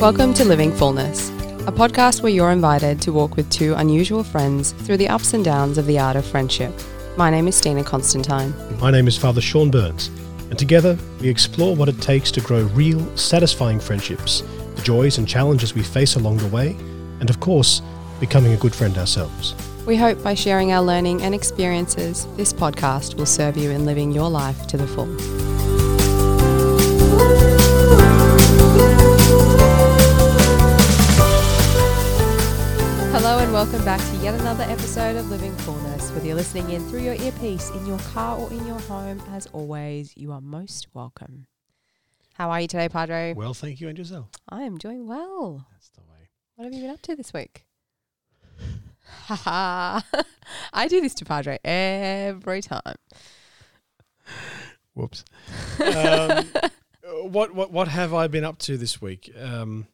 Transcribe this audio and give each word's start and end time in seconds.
Welcome 0.00 0.32
to 0.34 0.46
Living 0.46 0.72
Fullness, 0.72 1.28
a 1.66 1.72
podcast 1.72 2.22
where 2.22 2.32
you're 2.32 2.52
invited 2.52 3.02
to 3.02 3.12
walk 3.12 3.36
with 3.36 3.50
two 3.50 3.74
unusual 3.74 4.24
friends 4.24 4.72
through 4.72 4.96
the 4.96 5.10
ups 5.10 5.34
and 5.34 5.44
downs 5.44 5.76
of 5.76 5.84
the 5.84 5.98
art 5.98 6.16
of 6.16 6.24
friendship. 6.24 6.72
My 7.18 7.28
name 7.28 7.46
is 7.48 7.56
Stina 7.56 7.84
Constantine. 7.84 8.54
My 8.80 8.90
name 8.90 9.06
is 9.06 9.18
Father 9.18 9.42
Sean 9.42 9.70
Burns, 9.70 10.08
and 10.48 10.58
together 10.58 10.96
we 11.20 11.28
explore 11.28 11.76
what 11.76 11.90
it 11.90 12.00
takes 12.00 12.30
to 12.30 12.40
grow 12.40 12.62
real, 12.68 13.14
satisfying 13.14 13.78
friendships, 13.78 14.40
the 14.74 14.80
joys 14.80 15.18
and 15.18 15.28
challenges 15.28 15.74
we 15.74 15.82
face 15.82 16.14
along 16.14 16.38
the 16.38 16.48
way, 16.48 16.74
and 17.20 17.28
of 17.28 17.38
course, 17.40 17.82
becoming 18.20 18.54
a 18.54 18.56
good 18.56 18.74
friend 18.74 18.96
ourselves. 18.96 19.54
We 19.84 19.96
hope 19.96 20.24
by 20.24 20.32
sharing 20.32 20.72
our 20.72 20.82
learning 20.82 21.20
and 21.20 21.34
experiences, 21.34 22.26
this 22.36 22.54
podcast 22.54 23.16
will 23.16 23.26
serve 23.26 23.58
you 23.58 23.70
in 23.70 23.84
living 23.84 24.12
your 24.12 24.30
life 24.30 24.66
to 24.68 24.78
the 24.78 24.86
full. 24.86 25.59
Hello 33.30 33.44
and 33.44 33.52
welcome 33.52 33.84
back 33.84 34.00
to 34.00 34.16
yet 34.16 34.34
another 34.34 34.64
episode 34.64 35.14
of 35.14 35.30
Living 35.30 35.54
Fullness. 35.58 36.10
Whether 36.10 36.26
you're 36.26 36.34
listening 36.34 36.68
in 36.70 36.84
through 36.88 37.02
your 37.02 37.14
earpiece, 37.14 37.70
in 37.70 37.86
your 37.86 38.00
car, 38.00 38.36
or 38.36 38.50
in 38.50 38.66
your 38.66 38.80
home, 38.80 39.22
as 39.30 39.46
always, 39.52 40.12
you 40.16 40.32
are 40.32 40.40
most 40.40 40.88
welcome. 40.94 41.46
How 42.34 42.50
are 42.50 42.60
you 42.60 42.66
today, 42.66 42.88
Padre? 42.88 43.34
Well, 43.34 43.54
thank 43.54 43.80
you, 43.80 43.88
and 43.88 43.96
yourself. 43.96 44.30
I 44.48 44.62
am 44.62 44.78
doing 44.78 45.06
well. 45.06 45.64
That's 45.70 45.90
the 45.90 46.00
way. 46.00 46.28
What 46.56 46.64
have 46.64 46.74
you 46.74 46.80
been 46.80 46.90
up 46.90 47.02
to 47.02 47.14
this 47.14 47.32
week? 47.32 47.66
Haha. 49.26 50.00
I 50.72 50.88
do 50.88 51.00
this 51.00 51.14
to 51.14 51.24
Padre 51.24 51.60
every 51.64 52.62
time. 52.62 52.96
Whoops. 54.94 55.24
um, 55.78 56.46
what 57.30 57.54
what 57.54 57.70
what 57.70 57.86
have 57.86 58.12
I 58.12 58.26
been 58.26 58.42
up 58.42 58.58
to 58.58 58.76
this 58.76 59.00
week? 59.00 59.32
Um, 59.40 59.86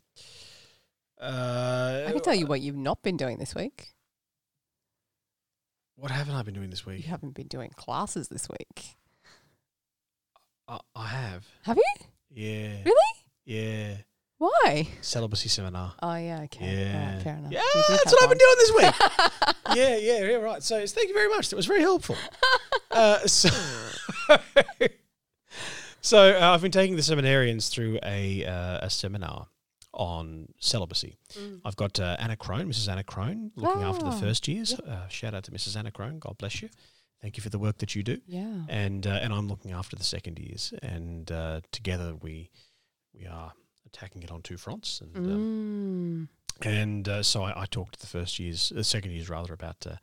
uh, 1.27 2.05
I 2.09 2.13
can 2.13 2.21
tell 2.23 2.35
you 2.35 2.47
what 2.47 2.61
you've 2.61 2.77
not 2.77 3.03
been 3.03 3.17
doing 3.17 3.39
this 3.39 3.55
week. 3.55 3.89
What 5.97 6.11
haven't 6.11 6.35
I 6.35 6.43
been 6.43 6.55
doing 6.55 6.71
this 6.71 6.85
week? 6.85 6.99
You 7.05 7.11
haven't 7.11 7.35
been 7.35 7.47
doing 7.49 7.71
classes 7.75 8.29
this 8.29 8.49
week. 8.49 8.97
I, 10.69 10.79
I 10.95 11.07
have. 11.07 11.47
Have 11.65 11.77
you? 11.79 11.85
Yeah. 12.31 12.83
Really? 12.85 13.13
Yeah. 13.45 13.95
Why? 14.39 14.87
Celibacy 15.01 15.49
seminar. 15.49 15.95
Oh, 16.03 16.15
yeah, 16.17 16.43
okay. 16.43 16.77
Yeah. 16.77 17.15
Right, 17.15 17.23
fair 17.23 17.37
enough. 17.37 17.53
Yeah, 17.53 17.61
that's 17.89 18.13
what 18.13 18.23
I've 18.23 18.29
been 18.29 18.39
doing 18.39 18.55
this 18.59 18.73
week. 18.75 18.95
yeah, 19.77 19.97
yeah, 19.97 20.31
yeah, 20.31 20.37
right. 20.37 20.63
So 20.63 20.75
it's- 20.77 20.93
thank 20.93 21.09
you 21.09 21.15
very 21.15 21.29
much. 21.31 21.49
That 21.49 21.57
was 21.57 21.65
very 21.65 21.81
helpful. 21.81 22.17
uh, 22.91 23.21
so, 23.27 23.49
so 26.03 26.19
uh, 26.39 26.53
I've 26.53 26.61
been 26.61 26.71
taking 26.73 26.97
the 26.97 27.03
seminarians 27.03 27.71
through 27.71 27.99
a 28.03 28.45
uh, 28.45 28.81
a 28.83 28.91
seminar 28.91 29.47
on 29.97 30.49
celibacy. 30.61 31.17
Mm. 31.33 31.61
I've 31.65 31.77
got 31.77 31.99
uh, 31.99 32.17
Anna 32.19 32.37
Crone, 32.37 32.69
Mrs. 32.69 32.89
Anna 32.89 33.03
Crone, 33.03 33.51
looking 33.57 33.83
after 33.83 34.05
the 34.05 34.11
Ah, 34.11 34.21
first 34.21 34.47
years. 34.47 34.79
Uh, 34.79 35.09
shout 35.09 35.35
out 35.35 35.45
to 35.45 35.51
Mrs. 35.51 35.75
Anna 35.77 35.91
Crone. 35.91 36.19
God 36.19 36.37
bless 36.39 36.61
you. 36.63 36.69
Thank 37.23 37.37
you 37.39 37.43
for 37.43 37.49
the 37.49 37.59
work 37.59 37.79
that 37.79 37.95
you 37.95 38.03
do. 38.03 38.19
Yeah. 38.27 38.65
And 38.69 39.07
uh, 39.07 39.19
and 39.23 39.33
I'm 39.33 39.49
looking 39.49 39.73
after 39.73 39.97
the 39.97 40.05
second 40.05 40.39
years. 40.39 40.73
And 40.83 41.33
uh, 41.33 41.61
together 41.73 42.15
we 42.15 42.51
we 43.19 43.27
are 43.27 43.53
attacking 43.87 44.23
it 44.23 44.31
on 44.31 44.43
two 44.43 44.57
fronts. 44.59 45.01
And 45.01 45.17
um, 45.17 46.29
Mm. 46.61 46.67
and 46.67 47.09
uh, 47.09 47.23
so 47.23 47.43
I, 47.45 47.63
I 47.63 47.67
talked 47.67 47.95
to 47.95 48.01
the 48.01 48.07
first 48.19 48.39
years, 48.39 48.71
the 48.75 48.85
second 48.85 49.13
years 49.13 49.29
rather, 49.31 49.55
about 49.55 49.87
uh, 49.87 49.97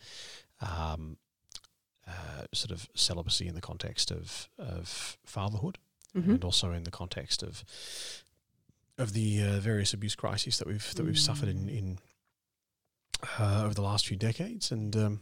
um, 0.66 1.17
uh, 2.08 2.45
sort 2.53 2.71
of 2.71 2.88
celibacy 2.95 3.47
in 3.47 3.55
the 3.55 3.61
context 3.61 4.11
of 4.11 4.49
of 4.58 5.17
fatherhood, 5.25 5.77
Mhm. 6.16 6.30
and 6.33 6.44
also 6.44 6.71
in 6.71 6.83
the 6.83 6.91
context 6.91 7.44
of 7.44 7.64
of 8.97 9.13
the 9.13 9.41
uh, 9.44 9.59
various 9.59 9.94
abuse 9.94 10.16
crises 10.16 10.58
that 10.59 10.67
we've 10.67 10.93
that 10.95 11.05
we've 11.05 11.20
suffered 11.20 11.49
in 11.49 11.70
in 11.70 11.99
uh, 13.39 13.64
over 13.65 13.73
the 13.73 13.81
last 13.81 14.08
few 14.08 14.17
decades, 14.17 14.71
and 14.71 14.95
um, 14.95 15.20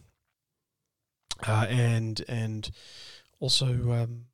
uh, 1.48 1.66
and 1.70 2.24
and 2.28 2.72
also. 3.40 3.66
Um, 3.92 4.26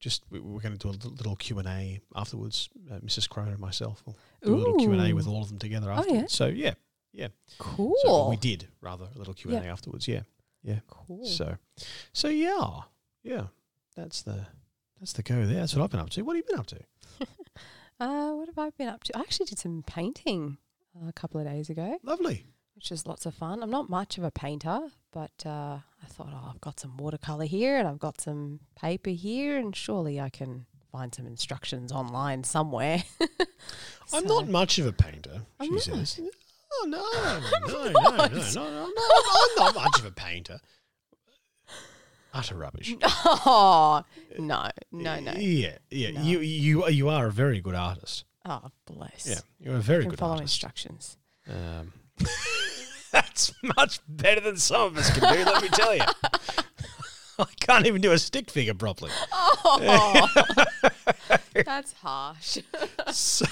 just 0.00 0.24
we- 0.30 0.40
we're 0.40 0.60
going 0.60 0.76
to 0.76 0.78
do 0.78 0.88
a 0.88 0.96
little- 1.08 1.36
Q 1.36 1.58
and 1.58 1.68
A 1.68 2.00
afterwards. 2.14 2.68
Uh, 2.90 2.96
Mrs. 3.00 3.28
Crone 3.28 3.48
and 3.48 3.58
myself 3.58 4.02
will 4.06 4.16
do 4.42 4.54
a 4.54 4.56
little 4.56 4.74
Q 4.78 4.92
and 4.92 5.00
A 5.02 5.12
with 5.12 5.26
all 5.26 5.42
of 5.42 5.48
them 5.48 5.58
together 5.58 5.90
Oh, 5.90 5.96
afterwards. 5.96 6.20
yeah? 6.22 6.26
So 6.28 6.46
yeah, 6.46 6.74
yeah, 7.12 7.28
Cool. 7.58 7.94
so 8.02 8.28
we 8.30 8.36
did 8.36 8.68
rather 8.80 9.08
a 9.14 9.18
little 9.18 9.34
Q 9.34 9.54
and 9.54 9.64
A 9.64 9.68
afterwards. 9.68 10.08
Yeah. 10.08 10.22
Yeah. 10.62 10.80
Cool. 10.88 11.24
So, 11.26 11.56
so 12.14 12.28
yeah, 12.28 12.80
yeah. 13.22 13.46
That's 13.94 14.22
the 14.22 14.46
that's 14.98 15.12
the 15.12 15.22
go 15.22 15.44
there. 15.46 15.56
That's 15.60 15.74
what 15.74 15.84
I've 15.84 15.90
been 15.90 16.00
up 16.00 16.10
to. 16.10 16.22
What 16.22 16.36
have 16.36 16.44
you 16.44 16.50
been 16.50 16.60
up 16.60 16.66
to? 16.68 16.80
Uh, 18.00 18.32
what 18.32 18.46
have 18.48 18.58
I 18.58 18.70
been 18.70 18.88
up 18.88 19.04
to? 19.04 19.16
I 19.16 19.20
actually 19.20 19.46
did 19.46 19.58
some 19.58 19.84
painting 19.86 20.58
uh, 20.96 21.08
a 21.08 21.12
couple 21.12 21.40
of 21.40 21.46
days 21.46 21.70
ago, 21.70 21.98
Lovely. 22.02 22.44
which 22.74 22.90
was 22.90 23.06
lots 23.06 23.24
of 23.26 23.34
fun. 23.34 23.62
I'm 23.62 23.70
not 23.70 23.88
much 23.88 24.18
of 24.18 24.24
a 24.24 24.30
painter, 24.30 24.80
but 25.12 25.30
uh, 25.46 25.78
I 26.02 26.06
thought, 26.08 26.28
oh, 26.32 26.50
I've 26.52 26.60
got 26.60 26.80
some 26.80 26.96
watercolor 26.96 27.44
here 27.46 27.78
and 27.78 27.86
I've 27.86 28.00
got 28.00 28.20
some 28.20 28.60
paper 28.76 29.10
here, 29.10 29.56
and 29.56 29.74
surely 29.74 30.20
I 30.20 30.28
can 30.28 30.66
find 30.90 31.14
some 31.14 31.26
instructions 31.26 31.92
online 31.92 32.44
somewhere. 32.44 33.04
I'm 34.12 34.26
not 34.26 34.48
much 34.48 34.78
of 34.78 34.86
a 34.86 34.92
painter. 34.92 35.42
I'm 35.60 35.78
she 35.78 35.90
not. 35.90 36.06
says. 36.06 36.20
Oh 36.76 36.86
no, 36.88 37.68
no, 37.68 37.68
no, 37.68 37.84
no, 37.84 38.00
not. 38.16 38.32
no, 38.32 38.38
no, 38.38 38.68
no, 38.68 38.86
no, 38.88 39.10
I'm 39.38 39.54
not 39.56 39.74
much 39.76 40.00
of 40.00 40.06
a 40.06 40.10
painter. 40.10 40.58
Utter 42.34 42.56
rubbish. 42.56 42.94
Oh 43.46 44.02
no, 44.38 44.68
no, 44.90 45.20
no. 45.20 45.32
Yeah, 45.36 45.78
yeah. 45.90 46.10
No. 46.10 46.20
You 46.22 46.40
you 46.40 46.88
you 46.88 47.08
are 47.08 47.26
a 47.26 47.30
very 47.32 47.60
good 47.60 47.74
artist. 47.74 48.24
Oh 48.44 48.70
bless. 48.86 49.26
Yeah, 49.26 49.38
you're 49.60 49.76
a 49.76 49.80
very 49.80 50.02
can 50.02 50.10
good 50.10 50.18
follow 50.18 50.32
artist. 50.34 50.54
instructions. 50.54 51.16
Um, 51.48 51.92
that's 53.12 53.52
much 53.76 54.00
better 54.08 54.40
than 54.40 54.56
some 54.56 54.82
of 54.82 54.98
us 54.98 55.10
can 55.16 55.32
do. 55.32 55.44
Let 55.50 55.62
me 55.62 55.68
tell 55.68 55.94
you. 55.94 56.02
I 57.38 57.46
can't 57.60 57.86
even 57.86 58.00
do 58.00 58.12
a 58.12 58.18
stick 58.18 58.50
figure 58.50 58.74
properly. 58.74 59.10
Oh, 59.32 60.28
that's 61.64 61.92
harsh. 61.94 62.58
So, 63.10 63.44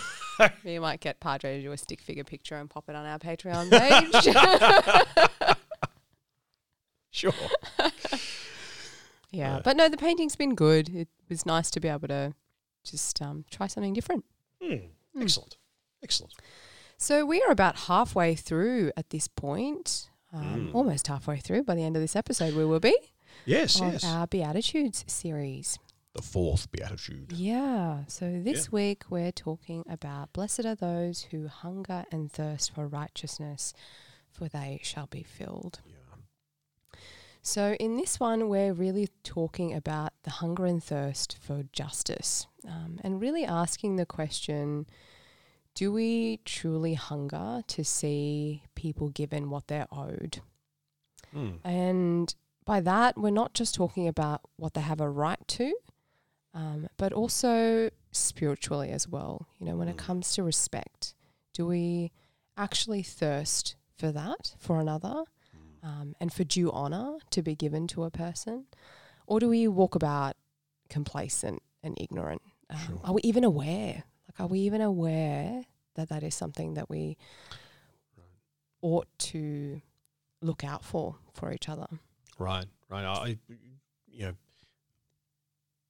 We 0.65 0.79
might 0.79 1.01
get 1.01 1.19
Padre 1.21 1.57
to 1.57 1.63
do 1.63 1.73
a 1.73 1.77
stick 1.77 2.01
figure 2.01 2.23
picture 2.25 2.55
and 2.57 2.71
pop 2.71 2.89
it 2.89 2.95
on 2.97 3.05
our 3.05 3.19
Patreon 3.19 3.71
page. 3.71 5.57
sure. 7.11 7.33
Yeah, 9.33 9.61
but 9.65 9.77
no, 9.77 9.89
the 9.89 9.97
painting's 9.97 10.37
been 10.37 10.55
good. 10.55 10.89
It 10.95 11.09
was 11.29 11.45
nice 11.45 11.71
to 11.73 11.81
be 11.81 11.89
able 11.89 12.09
to 12.09 12.35
just 12.85 13.21
um, 13.23 13.45
try 13.51 13.67
something 13.67 13.93
different. 13.95 14.25
Hmm. 14.63 14.75
Hmm. 15.15 15.23
Excellent. 15.23 15.57
Excellent. 16.03 16.35
So 16.99 17.25
we 17.27 17.43
are 17.43 17.51
about 17.51 17.77
halfway 17.81 18.35
through 18.37 18.93
at 18.97 19.11
this 19.11 19.27
point. 19.29 20.09
Um, 20.33 20.69
Mm. 20.71 20.75
Almost 20.75 21.09
halfway 21.09 21.39
through. 21.39 21.65
By 21.65 21.75
the 21.75 21.83
end 21.83 21.95
of 21.97 22.01
this 22.03 22.17
episode, 22.17 22.55
we 22.55 22.65
will 22.65 22.81
be 22.81 22.97
Yes, 23.45 23.79
yes. 23.81 24.03
our 24.05 24.27
Beatitudes 24.27 25.05
series. 25.07 25.79
the 26.15 26.23
fourth 26.23 26.71
beatitude. 26.71 27.33
Yeah. 27.33 28.05
So 28.07 28.41
this 28.43 28.65
Yeah. 28.67 28.71
week 28.73 29.05
we're 29.11 29.33
talking 29.33 29.83
about 29.89 30.33
blessed 30.35 30.65
are 30.67 30.75
those 30.75 31.23
who 31.31 31.49
hunger 31.49 32.05
and 32.13 32.31
thirst 32.33 32.71
for 32.75 32.87
righteousness, 32.87 33.73
for 34.31 34.49
they 34.49 34.81
shall 34.83 35.07
be 35.07 35.23
filled. 35.23 35.81
Yeah. 35.87 35.95
So 37.43 37.75
in 37.81 37.97
this 37.97 38.21
one, 38.21 38.49
we're 38.49 38.73
really 38.73 39.09
talking 39.25 39.75
about 39.75 40.13
the 40.23 40.31
hunger 40.31 40.65
and 40.65 40.83
thirst 40.83 41.37
for 41.41 41.65
justice, 41.73 42.47
um, 42.67 43.01
and 43.03 43.21
really 43.21 43.45
asking 43.45 43.97
the 43.97 44.07
question: 44.07 44.87
Do 45.75 45.93
we 45.93 46.39
truly 46.45 46.95
hunger 46.95 47.63
to 47.67 47.85
see 47.85 48.63
people 48.77 49.09
given 49.09 49.51
what 49.51 49.67
they're 49.67 49.89
owed? 49.91 50.41
Hmm. 51.33 51.57
And 51.65 52.33
by 52.65 52.81
that, 52.81 53.19
we're 53.19 53.31
not 53.31 53.55
just 53.55 53.75
talking 53.75 54.07
about 54.07 54.43
what 54.57 54.75
they 54.75 54.81
have 54.81 55.01
a 55.01 55.11
right 55.11 55.41
to, 55.49 55.75
um, 56.55 56.89
but 56.97 57.13
also 57.13 57.91
spiritually 58.13 58.91
as 58.91 59.09
well. 59.09 59.49
You 59.59 59.67
know, 59.67 59.77
when 59.77 59.89
it 59.89 59.97
Mm. 59.97 60.05
comes 60.07 60.33
to 60.35 60.45
respect, 60.45 61.15
do 61.55 61.67
we 61.67 62.13
actually 62.57 63.03
thirst 63.03 63.75
for 63.97 64.13
that 64.13 64.55
for 64.59 64.79
another 64.81 65.25
Hmm. 65.25 65.42
Um, 65.83 66.15
and 66.21 66.33
for 66.33 66.45
due 66.45 66.71
honor 66.71 67.19
to 67.31 67.43
be 67.43 67.55
given 67.55 67.87
to 67.89 68.05
a 68.05 68.11
person? 68.11 68.67
Or 69.27 69.41
do 69.41 69.49
we 69.49 69.69
walk 69.69 69.95
about 69.95 70.37
complacent 70.89 71.63
and 71.83 71.97
ignorant? 72.01 72.43
Um, 72.71 72.79
Sure. 72.87 73.01
Are 73.05 73.13
we 73.15 73.21
even 73.23 73.45
aware? 73.45 74.05
Like, 74.29 74.41
are 74.41 74.47
we 74.47 74.61
even 74.61 74.81
aware 74.81 75.65
that 75.95 76.09
that 76.09 76.23
is 76.23 76.35
something 76.35 76.75
that 76.75 76.89
we 76.89 77.17
ought 78.81 79.07
to 79.19 79.81
look 80.41 80.65
out 80.65 80.85
for 80.85 81.17
for 81.33 81.53
each 81.53 81.69
other? 81.69 81.87
Right, 82.39 82.67
right. 82.89 83.05
I, 83.05 83.39
you 84.11 84.27
know, 84.27 84.35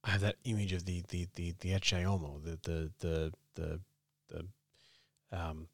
I 0.03 0.11
have 0.11 0.21
that 0.21 0.35
image 0.43 0.73
of 0.73 0.85
the 0.85 1.03
the 1.09 1.27
the 1.35 1.53
the 1.59 2.03
Homo, 2.03 2.39
the 2.43 2.59
the 2.61 2.91
the 2.99 3.33
the 3.55 3.79
the 4.29 4.45
um, 5.31 5.67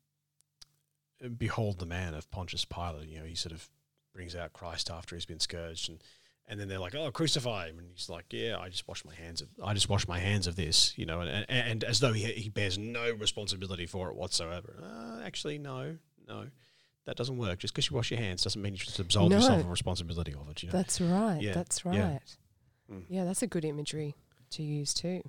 behold 1.38 1.80
the 1.80 1.86
man 1.86 2.14
of 2.14 2.30
Pontius 2.32 2.66
Pilate. 2.66 3.10
You 3.10 3.20
know, 3.20 3.26
he 3.26 3.36
sort 3.36 3.54
of 3.54 3.70
brings 4.20 4.36
out 4.36 4.52
Christ 4.52 4.92
after 4.92 5.16
he's 5.16 5.26
been 5.26 5.40
scourged, 5.40 5.88
and 5.88 6.04
and 6.46 6.60
then 6.60 6.68
they're 6.68 6.78
like, 6.80 6.94
"Oh, 6.94 7.10
crucify 7.10 7.70
him," 7.70 7.80
and 7.80 7.88
he's 7.96 8.10
like, 8.10 8.26
"Yeah, 8.32 8.58
I 8.60 8.68
just 8.68 8.86
wash 8.86 9.06
my 9.06 9.16
hands 9.16 9.40
of 9.40 9.48
I 9.64 9.74
just 9.74 9.88
wash 9.88 10.10
my 10.10 10.20
hands 10.20 10.46
of 10.46 10.58
this," 10.58 10.98
you 10.98 11.06
know, 11.06 11.22
and 11.22 11.30
and, 11.48 11.68
and 11.72 11.84
as 11.86 12.02
though 12.02 12.12
he, 12.12 12.26
he 12.26 12.50
bears 12.50 12.78
no 12.78 13.14
responsibility 13.14 13.86
for 13.86 14.10
it 14.10 14.18
whatsoever. 14.18 14.74
Uh, 14.84 15.22
actually, 15.26 15.58
no, 15.58 15.96
no, 16.28 16.48
that 17.06 17.16
doesn't 17.16 17.38
work. 17.38 17.60
Just 17.60 17.74
because 17.74 17.90
you 17.90 17.96
wash 17.96 18.12
your 18.12 18.20
hands 18.20 18.44
doesn't 18.44 18.62
mean 18.62 18.74
you 18.74 18.80
just 18.80 19.00
absolve 19.00 19.30
No. 19.30 19.38
yourself 19.38 19.62
of 19.62 19.70
responsibility 19.70 20.34
of 20.34 20.50
it. 20.50 20.64
You 20.64 20.68
know, 20.68 20.74
That's 20.74 21.00
right. 21.00 21.40
Yeah, 21.40 21.54
That's 21.54 21.86
yeah. 21.86 22.12
right. 22.12 22.38
Mm. 22.92 23.04
Yeah, 23.08 23.24
that's 23.24 23.42
a 23.42 23.48
good 23.48 23.64
imagery 23.64 24.16
to 24.50 24.64
use 24.64 24.94
too. 24.94 25.22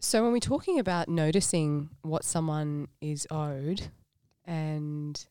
So 0.00 0.22
when 0.22 0.30
we're 0.30 0.38
talking 0.38 0.78
about 0.78 1.08
noticing 1.08 1.90
what 2.02 2.22
someone 2.22 2.86
is 3.00 3.26
owed 3.32 3.88
and 4.44 5.26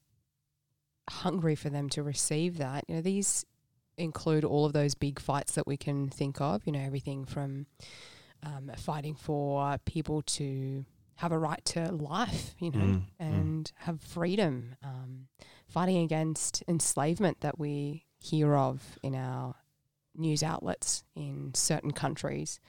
hungry 1.10 1.56
for 1.56 1.69
them 1.69 1.90
to 1.90 2.04
receive 2.04 2.57
that, 2.57 2.84
you 2.88 2.96
know, 2.96 3.02
these 3.02 3.46
include 3.98 4.44
all 4.44 4.66
of 4.66 4.74
those 4.74 4.94
big 4.96 5.19
fights 5.19 5.56
that 5.56 5.66
we 5.66 5.78
can 5.78 6.10
think 6.10 6.42
of, 6.42 6.62
you 6.66 6.72
know, 6.72 6.80
everything 6.80 7.25
from 7.25 7.66
um, 8.44 8.69
fighting 8.78 9.16
for 9.16 9.78
people 9.86 10.22
to 10.24 10.86
have 11.16 11.31
a 11.31 11.40
right 11.40 11.63
to 11.63 11.92
life, 11.94 12.56
you 12.60 12.72
know, 12.72 12.78
Mm, 12.80 12.94
mm. 12.96 13.04
and 13.19 13.72
have 13.78 14.02
freedom, 14.02 14.75
um, 14.84 15.28
fighting 15.68 15.98
against 15.98 16.62
enslavement 16.68 17.40
that 17.42 17.58
we 17.58 18.06
hear 18.19 18.56
of 18.56 19.00
in 19.01 19.16
our 19.16 19.56
news 20.16 20.44
outlets 20.44 21.04
in 21.16 21.51
certain 21.54 21.92
countries, 21.92 22.60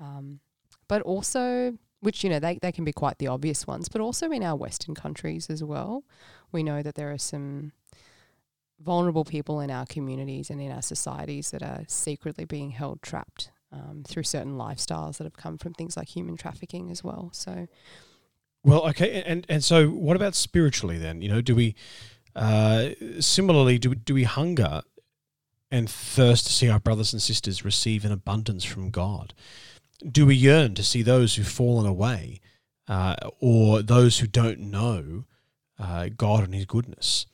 um, 0.00 0.40
but 0.88 1.00
also, 1.02 1.78
which, 2.02 2.24
you 2.24 2.30
know, 2.30 2.40
they, 2.40 2.58
they 2.60 2.72
can 2.72 2.84
be 2.84 2.92
quite 2.92 3.18
the 3.18 3.28
obvious 3.28 3.64
ones, 3.64 3.88
but 3.88 4.00
also 4.00 4.30
in 4.32 4.42
our 4.42 4.56
Western 4.56 4.92
countries 4.94 5.48
as 5.48 5.62
well. 5.62 6.02
We 6.50 6.64
know 6.64 6.82
that 6.82 6.96
there 6.96 7.12
are 7.12 7.18
some 7.18 7.72
vulnerable 8.80 9.24
people 9.24 9.60
in 9.60 9.70
our 9.70 9.86
communities 9.86 10.50
and 10.50 10.60
in 10.60 10.72
our 10.72 10.82
societies 10.82 11.52
that 11.52 11.62
are 11.62 11.84
secretly 11.86 12.44
being 12.44 12.72
held 12.72 13.00
trapped 13.02 13.52
um, 13.70 14.02
through 14.04 14.24
certain 14.24 14.56
lifestyles 14.56 15.18
that 15.18 15.24
have 15.24 15.36
come 15.36 15.58
from 15.58 15.74
things 15.74 15.96
like 15.96 16.08
human 16.08 16.36
trafficking 16.36 16.90
as 16.90 17.04
well. 17.04 17.30
So, 17.32 17.68
Well, 18.64 18.86
okay, 18.88 19.22
and 19.22 19.46
and 19.48 19.62
so 19.62 19.88
what 19.88 20.16
about 20.16 20.34
spiritually 20.34 20.98
then? 20.98 21.22
You 21.22 21.28
know, 21.28 21.40
do 21.40 21.54
we 21.54 21.76
uh, 22.34 22.90
similarly 23.20 23.78
do 23.78 23.94
do 23.94 24.14
we 24.14 24.24
hunger 24.24 24.82
and 25.70 25.88
thirst 25.88 26.46
to 26.46 26.52
see 26.52 26.68
our 26.68 26.80
brothers 26.80 27.12
and 27.12 27.22
sisters 27.22 27.64
receive 27.64 28.04
an 28.04 28.10
abundance 28.10 28.64
from 28.64 28.90
God? 28.90 29.34
Do 30.10 30.26
we 30.26 30.34
yearn 30.34 30.74
to 30.74 30.82
see 30.82 31.02
those 31.02 31.34
who've 31.34 31.46
fallen 31.46 31.86
away 31.86 32.40
uh, 32.88 33.16
or 33.40 33.82
those 33.82 34.18
who 34.18 34.26
don't 34.26 34.60
know 34.60 35.24
uh, 35.78 36.08
God 36.16 36.44
and 36.44 36.54
His 36.54 36.66
goodness? 36.66 37.26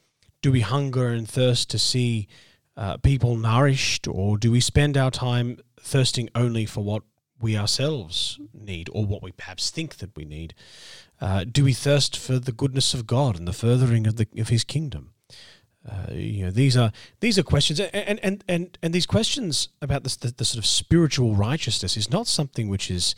Do 0.42 0.52
we 0.52 0.60
hunger 0.60 1.08
and 1.08 1.28
thirst 1.28 1.70
to 1.70 1.78
see 1.78 2.28
uh, 2.76 2.96
people 2.98 3.36
nourished, 3.36 4.06
or 4.06 4.38
do 4.38 4.52
we 4.52 4.60
spend 4.60 4.96
our 4.96 5.10
time 5.10 5.58
thirsting 5.80 6.28
only 6.34 6.64
for 6.64 6.82
what 6.84 7.02
we 7.40 7.56
ourselves 7.56 8.38
need 8.52 8.88
or 8.92 9.04
what 9.04 9.22
we 9.22 9.32
perhaps 9.32 9.70
think 9.70 9.96
that 9.96 10.16
we 10.16 10.24
need? 10.24 10.54
Uh, 11.20 11.44
do 11.44 11.64
we 11.64 11.72
thirst 11.72 12.16
for 12.16 12.38
the 12.38 12.52
goodness 12.52 12.94
of 12.94 13.06
God 13.06 13.36
and 13.36 13.48
the 13.48 13.52
furthering 13.52 14.06
of 14.06 14.16
the 14.16 14.28
of 14.38 14.48
His 14.48 14.62
kingdom? 14.62 15.12
Uh, 15.86 16.12
you 16.12 16.44
know, 16.44 16.50
these 16.50 16.76
are 16.76 16.92
these 17.20 17.38
are 17.38 17.42
questions, 17.42 17.80
and 17.80 18.18
and 18.22 18.44
and 18.48 18.78
and, 18.82 18.92
these 18.94 19.06
questions 19.06 19.68
about 19.80 20.02
this, 20.02 20.16
the, 20.16 20.32
the 20.36 20.44
sort 20.44 20.58
of 20.58 20.66
spiritual 20.66 21.34
righteousness 21.34 21.96
is 21.96 22.10
not 22.10 22.26
something 22.26 22.68
which 22.68 22.90
is 22.90 23.14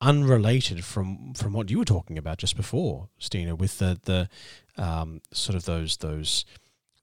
unrelated 0.00 0.84
from 0.84 1.34
from 1.34 1.52
what 1.52 1.70
you 1.70 1.78
were 1.78 1.84
talking 1.84 2.18
about 2.18 2.38
just 2.38 2.56
before, 2.56 3.08
Stina, 3.18 3.54
with 3.54 3.78
the 3.78 4.00
the 4.04 4.28
um, 4.82 5.20
sort 5.32 5.56
of 5.56 5.64
those 5.64 5.98
those 5.98 6.44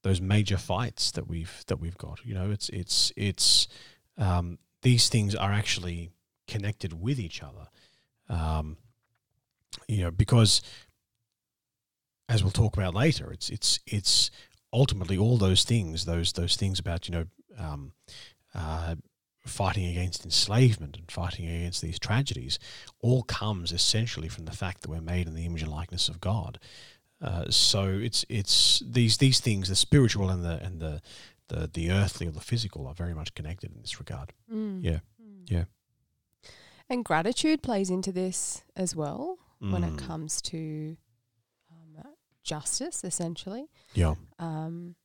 those 0.04 0.22
major 0.22 0.58
fights 0.58 1.12
that 1.12 1.28
we've 1.28 1.64
that 1.68 1.80
we've 1.80 1.98
got. 1.98 2.24
You 2.26 2.34
know, 2.34 2.52
it's 2.52 2.70
it's 2.70 3.12
it's 3.16 3.68
um, 4.18 4.60
these 4.82 5.10
things 5.10 5.36
are 5.36 5.52
actually 5.52 6.12
connected 6.48 7.02
with 7.02 7.20
each 7.20 7.42
other. 7.42 7.68
Um, 8.30 8.78
you 9.88 10.04
know, 10.04 10.12
because 10.12 10.62
as 12.30 12.44
we'll 12.44 12.52
talk 12.52 12.76
about 12.76 12.94
later, 12.94 13.32
it's 13.32 13.50
it's 13.50 13.80
it's 13.86 14.32
ultimately 14.74 15.18
all 15.18 15.38
those 15.38 15.64
things, 15.64 16.06
those 16.06 16.34
those 16.34 16.56
things 16.56 16.80
about 16.80 17.08
you 17.08 17.16
know 17.16 17.26
um, 17.58 17.92
uh, 18.54 18.96
fighting 19.46 19.86
against 19.86 20.26
enslavement 20.26 20.98
and 20.98 21.10
fighting 21.12 21.46
against 21.48 21.82
these 21.82 21.98
tragedies, 22.00 22.60
all 23.02 23.24
comes 23.24 23.72
essentially 23.72 24.28
from 24.30 24.46
the 24.46 24.52
fact 24.52 24.82
that 24.82 24.90
we're 24.90 25.02
made 25.02 25.28
in 25.28 25.34
the 25.36 25.46
image 25.46 25.64
and 25.64 25.72
likeness 25.72 26.10
of 26.10 26.20
God. 26.20 26.60
Uh, 27.22 27.46
so 27.50 27.86
it's 27.88 28.26
it's 28.30 28.84
these 28.86 29.18
these 29.18 29.40
things, 29.40 29.70
the 29.70 29.76
spiritual 29.76 30.30
and 30.30 30.44
the 30.44 30.62
and 30.64 30.80
the 30.80 31.02
the, 31.50 31.70
the 31.74 31.90
earthly 31.92 32.28
or 32.28 32.32
the 32.32 32.42
physical, 32.42 32.86
are 32.88 32.94
very 32.94 33.14
much 33.14 33.34
connected 33.34 33.72
in 33.74 33.82
this 33.82 34.00
regard. 34.00 34.34
Yeah. 34.52 35.00
Yeah. 35.48 35.64
And 36.90 37.04
gratitude 37.06 37.62
plays 37.64 37.90
into 37.90 38.12
this 38.12 38.64
as 38.76 38.96
well 38.96 39.38
when 39.60 39.84
it 39.84 39.94
Mm. 39.94 39.98
comes 40.08 40.42
to 40.44 40.98
justice, 42.48 43.04
essentially. 43.04 43.66
Yeah. 43.94 44.16
Um, 44.40 44.96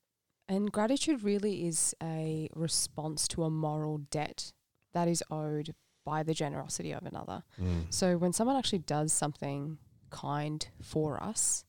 and 0.48 0.70
gratitude 0.70 1.22
really 1.22 1.66
is 1.66 1.94
a 2.02 2.48
response 2.54 3.28
to 3.28 3.42
a 3.44 3.50
moral 3.50 3.98
debt 4.10 4.52
that 4.94 5.08
is 5.08 5.22
owed 5.30 5.74
by 6.04 6.22
the 6.22 6.34
generosity 6.34 6.92
of 6.92 7.04
another. 7.04 7.42
Mm. 7.60 7.86
So 7.90 8.16
when 8.16 8.32
someone 8.32 8.56
actually 8.56 8.80
does 8.80 9.12
something 9.12 9.78
kind 10.10 10.66
for 10.80 11.22
us, 11.22 11.64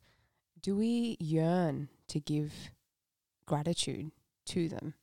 do 0.62 0.76
we 0.76 1.18
yearn 1.20 1.90
to 2.08 2.20
give 2.20 2.52
gratitude 3.46 4.12
to 4.48 4.70
them, 4.70 4.94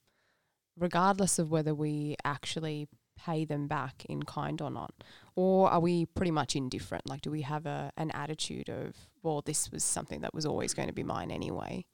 regardless 0.78 1.38
of 1.38 1.50
whether 1.50 1.74
we 1.74 2.16
actually 2.24 2.88
pay 3.16 3.44
them 3.44 3.68
back 3.68 4.04
in 4.08 4.22
kind 4.22 4.60
or 4.60 4.70
not? 4.70 4.92
Or 5.36 5.70
are 5.70 5.80
we 5.80 6.06
pretty 6.06 6.32
much 6.32 6.56
indifferent? 6.56 7.08
Like, 7.08 7.22
do 7.22 7.30
we 7.30 7.42
have 7.42 7.66
a, 7.66 7.92
an 7.96 8.10
attitude 8.12 8.68
of, 8.68 8.96
well, 9.22 9.42
this 9.44 9.70
was 9.70 9.84
something 9.84 10.20
that 10.22 10.34
was 10.34 10.46
always 10.46 10.74
going 10.74 10.88
to 10.88 10.94
be 10.94 11.02
mine 11.02 11.30
anyway? 11.30 11.84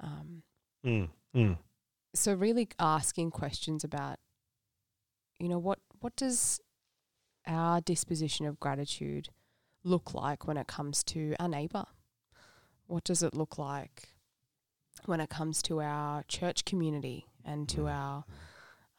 Um, 0.00 0.42
Mm. 0.84 1.10
Mm. 1.34 1.58
so 2.14 2.32
really 2.32 2.66
asking 2.78 3.30
questions 3.32 3.84
about 3.84 4.18
you 5.38 5.46
know 5.46 5.58
what 5.58 5.78
what 6.00 6.16
does 6.16 6.58
our 7.46 7.82
disposition 7.82 8.46
of 8.46 8.58
gratitude 8.58 9.28
look 9.84 10.14
like 10.14 10.46
when 10.46 10.56
it 10.56 10.66
comes 10.66 11.04
to 11.04 11.34
our 11.38 11.48
neighbor 11.48 11.84
what 12.86 13.04
does 13.04 13.22
it 13.22 13.34
look 13.34 13.58
like 13.58 14.08
when 15.04 15.20
it 15.20 15.28
comes 15.28 15.60
to 15.60 15.82
our 15.82 16.22
church 16.24 16.64
community 16.64 17.26
and 17.44 17.68
to 17.68 17.86
our 17.86 18.24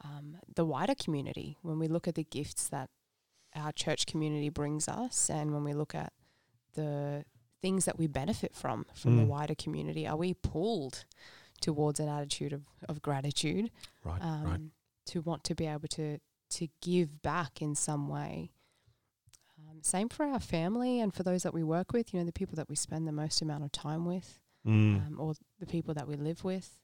um, 0.04 0.38
the 0.56 0.66
wider 0.66 0.94
community 0.96 1.58
when 1.64 1.80
we 1.80 1.88
look 1.88 2.08
at 2.08 2.14
the 2.14 2.24
gifts 2.24 2.68
that 2.70 2.92
our 3.56 3.72
church 3.72 4.06
community 4.06 4.50
brings 4.50 4.88
us 4.88 5.32
and 5.32 5.52
when 5.52 5.64
we 5.64 5.74
look 5.74 5.96
at 5.96 6.14
the 6.76 7.26
things 7.62 7.86
that 7.86 7.98
we 7.98 8.08
benefit 8.08 8.56
from 8.56 8.86
from 8.94 9.18
the 9.18 9.24
Mm. 9.24 9.28
wider 9.28 9.56
community 9.56 10.08
are 10.08 10.18
we 10.18 10.34
pulled 10.34 11.06
towards 11.62 12.00
an 12.00 12.10
attitude 12.10 12.54
of, 12.54 12.64
of 12.90 13.02
gratitude 13.02 13.70
Right. 14.04 14.22
um, 14.22 14.44
right. 14.44 14.62
to 15.08 15.22
want 15.22 15.44
to 15.46 15.56
be 15.56 15.68
able 15.68 15.88
to 15.90 16.20
to 16.50 16.68
give 16.82 17.22
back 17.22 17.62
in 17.62 17.76
some 17.76 18.10
way. 18.10 18.52
Um, 19.70 19.82
same 19.84 20.10
for 20.10 20.26
our 20.26 20.40
family 20.40 21.00
and 21.00 21.14
for 21.14 21.24
those 21.24 21.44
that 21.44 21.54
we 21.54 21.64
work 21.64 21.94
with. 21.94 22.14
You 22.14 22.20
know, 22.20 22.26
the 22.26 22.34
people 22.34 22.56
that 22.58 22.68
we 22.68 22.76
spend 22.76 23.08
the 23.08 23.12
most 23.14 23.42
amount 23.42 23.64
of 23.64 23.72
time 23.72 24.06
with, 24.06 24.42
Mm. 24.66 25.08
um, 25.08 25.20
or 25.20 25.34
the 25.60 25.66
people 25.66 25.94
that 25.94 26.08
we 26.08 26.16
live 26.16 26.44
with, 26.44 26.80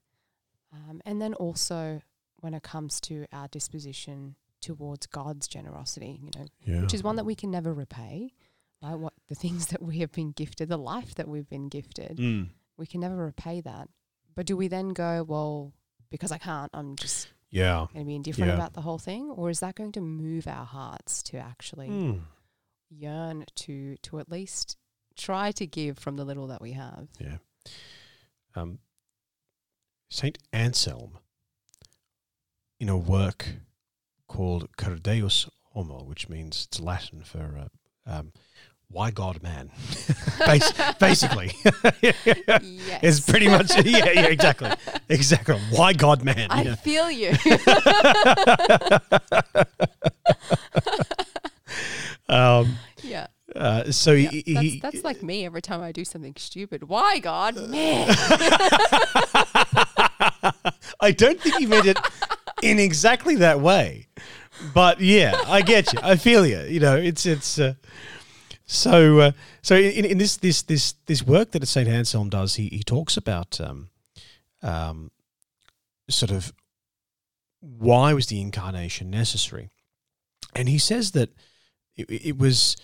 um, 0.71 1.01
and 1.05 1.21
then 1.21 1.33
also 1.33 2.01
when 2.39 2.53
it 2.53 2.63
comes 2.63 3.01
to 3.01 3.25
our 3.33 3.47
disposition 3.49 4.35
towards 4.61 5.05
God's 5.07 5.47
generosity. 5.47 6.19
You 6.23 6.31
know, 6.39 6.45
yeah. 6.63 6.81
which 6.81 6.93
is 6.93 7.03
one 7.03 7.15
that 7.17 7.25
we 7.25 7.35
can 7.35 7.51
never 7.51 7.73
repay. 7.73 8.33
Right? 8.81 8.95
What 8.95 9.13
the 9.27 9.35
things 9.35 9.67
that 9.67 9.81
we 9.81 9.99
have 9.99 10.11
been 10.11 10.31
gifted, 10.31 10.69
the 10.69 10.77
life 10.77 11.15
that 11.15 11.27
we've 11.27 11.49
been 11.49 11.67
gifted, 11.69 12.17
Mm. 12.17 12.49
we 12.77 12.85
can 12.85 13.01
never 13.01 13.15
repay 13.17 13.61
that. 13.61 13.89
But 14.35 14.45
do 14.45 14.55
we 14.55 14.67
then 14.67 14.89
go, 14.89 15.23
well, 15.23 15.73
because 16.09 16.31
I 16.31 16.37
can't, 16.37 16.69
I'm 16.73 16.95
just 16.95 17.27
Yeah. 17.49 17.87
going 17.91 18.05
to 18.05 18.07
be 18.07 18.15
indifferent 18.15 18.49
Yeah. 18.49 18.55
about 18.55 18.73
the 18.73 18.81
whole 18.81 18.99
thing, 18.99 19.29
or 19.31 19.49
is 19.49 19.59
that 19.61 19.75
going 19.75 19.91
to 19.93 20.01
move 20.01 20.47
our 20.47 20.65
hearts 20.65 21.23
to 21.23 21.37
actually 21.37 21.89
Mm. 21.89 22.21
yearn 22.89 23.45
to 23.55 23.97
to 23.97 24.19
at 24.19 24.29
least 24.31 24.77
try 25.15 25.51
to 25.53 25.65
give 25.65 25.97
from 25.97 26.15
the 26.15 26.23
little 26.25 26.47
that 26.47 26.61
we 26.61 26.73
have? 26.73 27.09
Yeah. 27.19 27.37
Um, 28.55 28.79
Saint 30.09 30.37
Anselm, 30.53 31.17
in 32.79 32.89
a 32.89 32.97
work 32.97 33.55
called 34.27 34.75
Cur 34.77 34.97
Deus 34.97 35.49
Homo, 35.71 36.03
which 36.03 36.29
means 36.29 36.65
it's 36.65 36.79
Latin 36.79 37.23
for 37.23 37.57
uh, 37.57 37.67
um, 38.07 38.31
"Why 38.89 39.11
God 39.11 39.43
Man," 39.43 39.69
Bas- 40.39 40.73
basically, 40.99 41.51
yes, 42.01 42.99
it's 43.01 43.19
pretty 43.19 43.47
much 43.47 43.75
yeah, 43.85 44.09
yeah, 44.11 44.25
exactly, 44.25 44.71
exactly. 45.09 45.59
Why 45.71 45.93
God 45.93 46.23
Man? 46.23 46.47
I 46.49 46.63
yeah. 46.63 46.75
feel 46.75 47.11
you. 47.11 47.33
um, 52.29 52.77
yeah, 53.03 53.27
uh, 53.55 53.91
so 53.91 54.11
yeah. 54.11 54.29
he, 54.29 54.53
That's, 54.53 54.65
he, 54.65 54.79
that's 54.79 55.03
like 55.03 55.23
me 55.23 55.45
every 55.45 55.61
time 55.61 55.81
I 55.81 55.91
do 55.91 56.05
something 56.05 56.33
stupid. 56.37 56.87
Why 56.87 57.19
God, 57.19 57.55
man? 57.69 58.07
I 60.99 61.11
don't 61.11 61.39
think 61.39 61.55
he 61.55 61.65
meant 61.65 61.85
it 61.85 61.97
in 62.61 62.79
exactly 62.79 63.35
that 63.37 63.59
way. 63.59 64.07
But 64.73 64.99
yeah, 64.99 65.39
I 65.45 65.61
get 65.61 65.93
you. 65.93 65.99
I 66.01 66.15
feel 66.15 66.45
you. 66.45 66.61
You 66.61 66.79
know, 66.79 66.95
it's 66.95 67.25
it's. 67.25 67.59
Uh, 67.59 67.73
so 68.65 69.19
uh, 69.19 69.31
so 69.61 69.75
in, 69.75 70.05
in 70.05 70.17
this 70.17 70.37
this 70.37 70.61
this 70.61 70.93
this 71.05 71.23
work 71.23 71.51
that 71.51 71.65
Saint 71.67 71.87
Anselm 71.87 72.29
does, 72.29 72.55
he 72.55 72.67
he 72.67 72.83
talks 72.83 73.15
about 73.15 73.59
um, 73.61 73.89
um, 74.61 75.11
sort 76.09 76.31
of 76.31 76.53
why 77.61 78.13
was 78.13 78.27
the 78.27 78.41
incarnation 78.41 79.09
necessary, 79.09 79.69
and 80.53 80.67
he 80.67 80.77
says 80.77 81.11
that 81.11 81.29
it, 81.95 82.09
it 82.09 82.37
was 82.37 82.75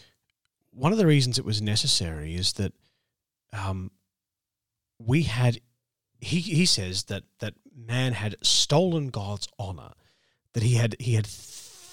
one 0.72 0.92
of 0.92 0.98
the 0.98 1.06
reasons 1.06 1.38
it 1.38 1.46
was 1.46 1.62
necessary 1.62 2.36
is 2.36 2.54
that 2.54 2.74
um, 3.52 3.92
we 5.00 5.24
had 5.24 5.60
he 6.20 6.40
he 6.40 6.66
says 6.66 7.04
that 7.04 7.24
that 7.40 7.54
man 7.76 8.14
had 8.14 8.36
stolen 8.42 9.10
God's 9.10 9.48
honor, 9.60 9.92
that 10.54 10.64
he 10.64 10.76
had 10.76 10.96
he 11.00 11.16
had 11.16 11.28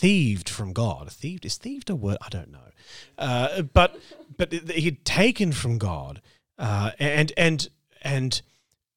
thieved 0.01 0.49
from 0.49 0.73
God. 0.73 1.13
Thieved 1.13 1.45
is 1.45 1.59
thieved 1.59 1.91
a 1.91 1.95
word? 1.95 2.17
I 2.23 2.29
don't 2.31 2.51
know, 2.51 2.71
uh, 3.19 3.63
but 3.63 3.99
but 4.37 4.53
he 4.53 4.83
had 4.83 5.05
taken 5.05 5.53
from 5.53 5.77
God, 5.77 6.23
uh, 6.59 6.93
and 6.99 7.33
and 7.37 7.69
and 8.03 8.41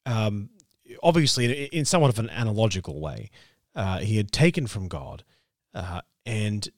um, 0.06 0.50
obviously 1.02 1.46
in, 1.46 1.80
in, 1.80 1.86
somewhat 1.86 2.10
of 2.10 2.20
an 2.20 2.30
analogical 2.30 3.02
way, 3.02 3.30
uh, 3.76 4.00
he 4.00 4.18
had 4.18 4.32
taken 4.32 4.66
from 4.66 4.88
God, 4.88 5.24
uh, 5.74 6.02
and 6.26 6.70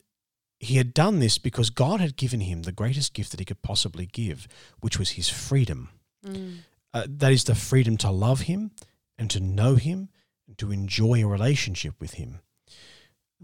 he 0.59 0.77
had 0.77 0.93
done 0.93 1.19
this 1.19 1.37
because 1.37 1.69
God 1.69 1.99
had 1.99 2.15
given 2.15 2.41
him 2.41 2.63
the 2.63 2.71
greatest 2.71 3.13
gift 3.13 3.31
that 3.31 3.39
he 3.39 3.45
could 3.45 3.61
possibly 3.61 4.07
give, 4.07 4.47
which 4.79 4.97
was 4.97 5.11
his 5.11 5.29
freedom. 5.29 5.89
Mm. 6.25 6.57
Uh, 6.93 7.05
that 7.07 7.31
is 7.31 7.43
the 7.43 7.55
freedom 7.55 7.97
to 7.97 8.09
love 8.09 8.41
him 8.41 8.71
and 9.19 9.29
to 9.29 9.39
know 9.39 9.75
him 9.75 10.09
and 10.47 10.57
to 10.57 10.71
enjoy 10.71 11.23
a 11.23 11.27
relationship 11.27 11.93
with 11.99 12.15
him. 12.15 12.39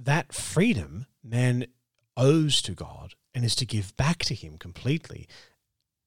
That 0.04 0.34
freedom 0.34 1.06
man 1.24 1.68
owes 2.18 2.62
to 2.64 2.74
God 2.74 3.14
and 3.34 3.46
is 3.46 3.56
to 3.58 3.66
give 3.66 3.96
back 3.98 4.20
to 4.26 4.36
him 4.36 4.58
completely 4.58 5.28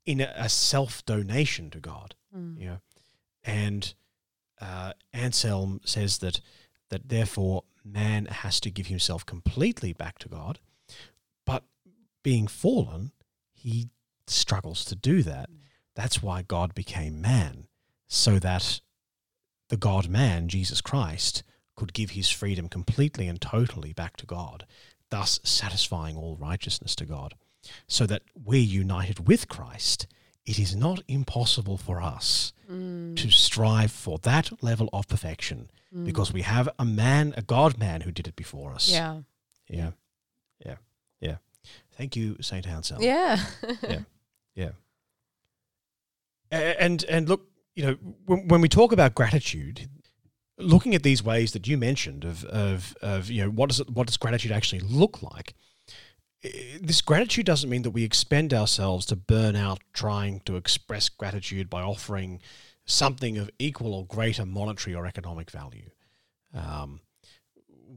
in 0.05 0.21
a, 0.21 0.33
a 0.37 0.49
self 0.49 1.05
donation 1.07 1.71
to 1.71 1.81
God. 1.81 2.15
Mm. 2.37 2.59
You 2.59 2.67
know? 2.67 2.79
And 3.45 3.95
uh, 4.61 4.93
Anselm 5.13 5.81
says 5.85 6.19
that 6.19 6.41
that 6.91 7.09
therefore 7.09 7.65
man 7.85 8.27
has 8.27 8.61
to 8.61 8.71
give 8.71 8.87
himself 8.87 9.25
completely 9.27 9.93
back 9.93 10.19
to 10.19 10.29
God, 10.29 10.59
but 11.45 11.65
being 12.23 12.47
fallen, 12.47 13.13
he 13.53 13.91
struggles 14.27 14.85
to 14.87 14.95
do 14.95 15.23
that. 15.23 15.51
Mm. 15.51 15.57
That's 15.95 16.23
why 16.23 16.43
God 16.43 16.75
became 16.75 17.21
man, 17.21 17.69
so 18.09 18.39
that 18.39 18.81
the 19.69 19.77
God 19.77 20.09
man, 20.09 20.49
Jesus 20.49 20.81
Christ, 20.81 21.43
could 21.77 21.93
give 21.93 22.11
his 22.11 22.31
freedom 22.31 22.69
completely 22.69 23.29
and 23.29 23.41
totally 23.41 23.93
back 23.93 24.17
to 24.19 24.27
God, 24.27 24.67
thus 25.11 25.41
satisfying 25.43 26.17
all 26.17 26.37
righteousness 26.37 26.95
to 26.97 27.05
God. 27.05 27.35
So 27.87 28.07
that 28.07 28.23
we're 28.35 28.61
united 28.61 29.27
with 29.27 29.49
Christ, 29.49 30.07
it 30.45 30.59
is 30.59 30.77
not 30.77 31.03
impossible 31.09 31.79
for 31.79 32.03
us 32.03 32.53
mm. 32.71 33.17
to 33.17 33.31
strive 33.31 33.91
for 33.91 34.19
that 34.19 34.63
level 34.63 34.91
of 34.93 35.09
perfection 35.09 35.71
mm. 35.95 36.05
because 36.05 36.33
we 36.33 36.43
have 36.43 36.69
a 36.79 36.85
man, 36.85 37.33
a 37.39 37.43
God 37.43 37.79
man 37.79 38.03
who 38.03 38.13
did 38.13 38.29
it 38.29 38.37
before 38.37 38.75
us. 38.75 38.91
Yeah. 38.91 39.21
Yeah. 39.67 39.93
Yeah. 40.65 40.77
Yeah. 41.21 41.37
Thank 41.97 42.17
you, 42.17 42.37
St. 42.43 42.67
Anselm. 42.69 43.01
Yeah. 43.01 43.39
yeah. 43.83 44.01
Yeah 44.55 44.71
and 46.55 47.05
and 47.05 47.29
look, 47.29 47.49
you 47.75 47.87
know, 47.87 47.97
when, 48.27 48.49
when 48.49 48.61
we 48.61 48.69
talk 48.69 48.93
about 48.93 49.15
gratitude, 49.15 49.89
looking 50.59 50.95
at 50.95 51.03
these 51.03 51.23
ways 51.23 51.53
that 51.53 51.67
you 51.67 51.77
mentioned 51.77 52.25
of 52.25 52.45
of 52.45 52.97
of 53.03 53.31
you 53.31 53.43
know 53.43 53.51
what 53.51 53.69
does 53.71 53.81
it, 53.81 53.91
what 53.91 54.07
does 54.07 54.17
gratitude 54.17 54.53
actually 54.53 54.81
look 54.81 55.23
like? 55.23 55.55
This 56.81 57.01
gratitude 57.01 57.47
doesn't 57.47 57.71
mean 57.71 57.83
that 57.83 57.91
we 57.91 58.05
expend 58.05 58.53
ourselves 58.53 59.07
to 59.07 59.17
burn 59.17 59.57
out 59.57 59.81
trying 59.95 60.41
to 60.41 60.57
express 60.57 61.09
gratitude 61.09 61.71
by 61.71 61.81
offering 61.81 62.43
something 62.85 63.39
of 63.39 63.51
equal 63.59 63.95
or 63.95 64.05
greater 64.05 64.45
monetary 64.45 64.95
or 64.95 65.07
economic 65.07 65.51
value. 65.51 65.89
Um, 66.53 67.01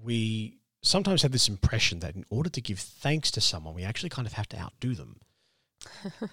we 0.01 0.59
sometimes 0.81 1.23
have 1.23 1.33
this 1.33 1.49
impression 1.49 1.99
that 1.99 2.15
in 2.15 2.23
order 2.29 2.49
to 2.49 2.61
give 2.61 2.79
thanks 2.79 3.31
to 3.31 3.41
someone, 3.41 3.73
we 3.73 3.83
actually 3.83 4.09
kind 4.09 4.25
of 4.25 4.33
have 4.33 4.47
to 4.49 4.57
outdo 4.57 4.95
them 4.95 5.19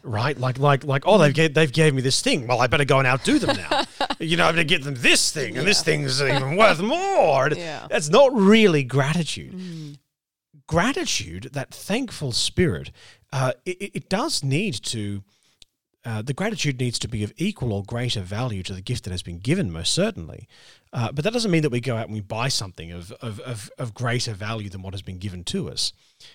right? 0.02 0.38
Like, 0.38 0.58
like, 0.58 0.84
like, 0.84 1.04
oh, 1.06 1.18
they've 1.18 1.34
gave, 1.34 1.54
they've 1.54 1.72
gave 1.72 1.94
me 1.94 2.02
this 2.02 2.20
thing. 2.20 2.46
Well, 2.46 2.60
I 2.60 2.66
better 2.66 2.84
go 2.84 2.98
and 2.98 3.06
outdo 3.06 3.38
them 3.38 3.56
now. 3.56 3.84
you 4.18 4.36
know, 4.36 4.46
I'm 4.46 4.54
going 4.54 4.66
to 4.66 4.74
get 4.74 4.84
them 4.84 4.94
this 4.96 5.32
thing, 5.32 5.48
and 5.48 5.56
yeah. 5.58 5.64
this 5.64 5.82
thing's 5.82 6.22
even 6.22 6.56
worth 6.56 6.80
more. 6.80 7.50
Yeah. 7.50 7.86
That's 7.90 8.08
not 8.08 8.34
really 8.34 8.84
gratitude. 8.84 9.52
Mm. 9.52 9.98
Gratitude, 10.66 11.50
that 11.52 11.74
thankful 11.74 12.32
spirit, 12.32 12.90
uh, 13.32 13.52
it, 13.66 13.90
it 13.94 14.08
does 14.08 14.42
need 14.42 14.74
to 14.84 15.22
uh, 16.04 16.20
the 16.20 16.34
gratitude 16.34 16.78
needs 16.78 16.98
to 16.98 17.08
be 17.08 17.24
of 17.24 17.32
equal 17.36 17.72
or 17.72 17.82
greater 17.82 18.20
value 18.20 18.62
to 18.62 18.74
the 18.74 18.82
gift 18.82 19.04
that 19.04 19.10
has 19.10 19.22
been 19.22 19.38
given, 19.38 19.70
most 19.70 19.92
certainly. 19.92 20.46
Uh, 20.92 21.10
but 21.10 21.24
that 21.24 21.32
doesn't 21.32 21.50
mean 21.50 21.62
that 21.62 21.70
we 21.70 21.80
go 21.80 21.96
out 21.96 22.04
and 22.04 22.12
we 22.12 22.20
buy 22.20 22.48
something 22.48 22.92
of, 22.92 23.10
of, 23.22 23.40
of, 23.40 23.70
of, 23.78 23.94
greater 23.94 24.32
value 24.32 24.68
than 24.68 24.82
what 24.82 24.92
has 24.92 25.02
been 25.02 25.18
given 25.18 25.42
to 25.42 25.70
us. 25.70 25.92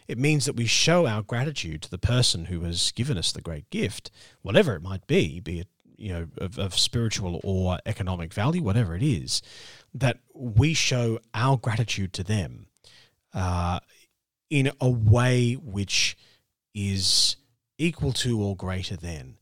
It 0.07 0.17
means 0.17 0.45
that 0.45 0.55
we 0.55 0.65
show 0.65 1.05
our 1.05 1.21
gratitude 1.21 1.83
to 1.83 1.89
the 1.91 1.99
person 1.99 2.45
who 2.45 2.61
has 2.61 2.91
given 2.91 3.17
us 3.17 3.31
the 3.31 3.41
great 3.41 3.69
gift, 3.69 4.09
whatever 4.41 4.75
it 4.75 4.81
might 4.81 5.05
be, 5.07 5.39
be 5.39 5.59
it 5.59 5.67
you 5.97 6.13
know 6.13 6.27
of, 6.37 6.57
of 6.57 6.77
spiritual 6.77 7.39
or 7.43 7.77
economic 7.85 8.33
value, 8.33 8.63
whatever 8.63 8.95
it 8.95 9.03
is, 9.03 9.41
that 9.93 10.17
we 10.33 10.73
show 10.73 11.19
our 11.33 11.57
gratitude 11.57 12.13
to 12.13 12.23
them 12.23 12.67
uh, 13.33 13.79
in 14.49 14.71
a 14.81 14.89
way 14.89 15.53
which 15.53 16.17
is 16.73 17.35
equal 17.77 18.13
to 18.13 18.41
or 18.41 18.55
greater 18.55 18.95
than 18.95 19.35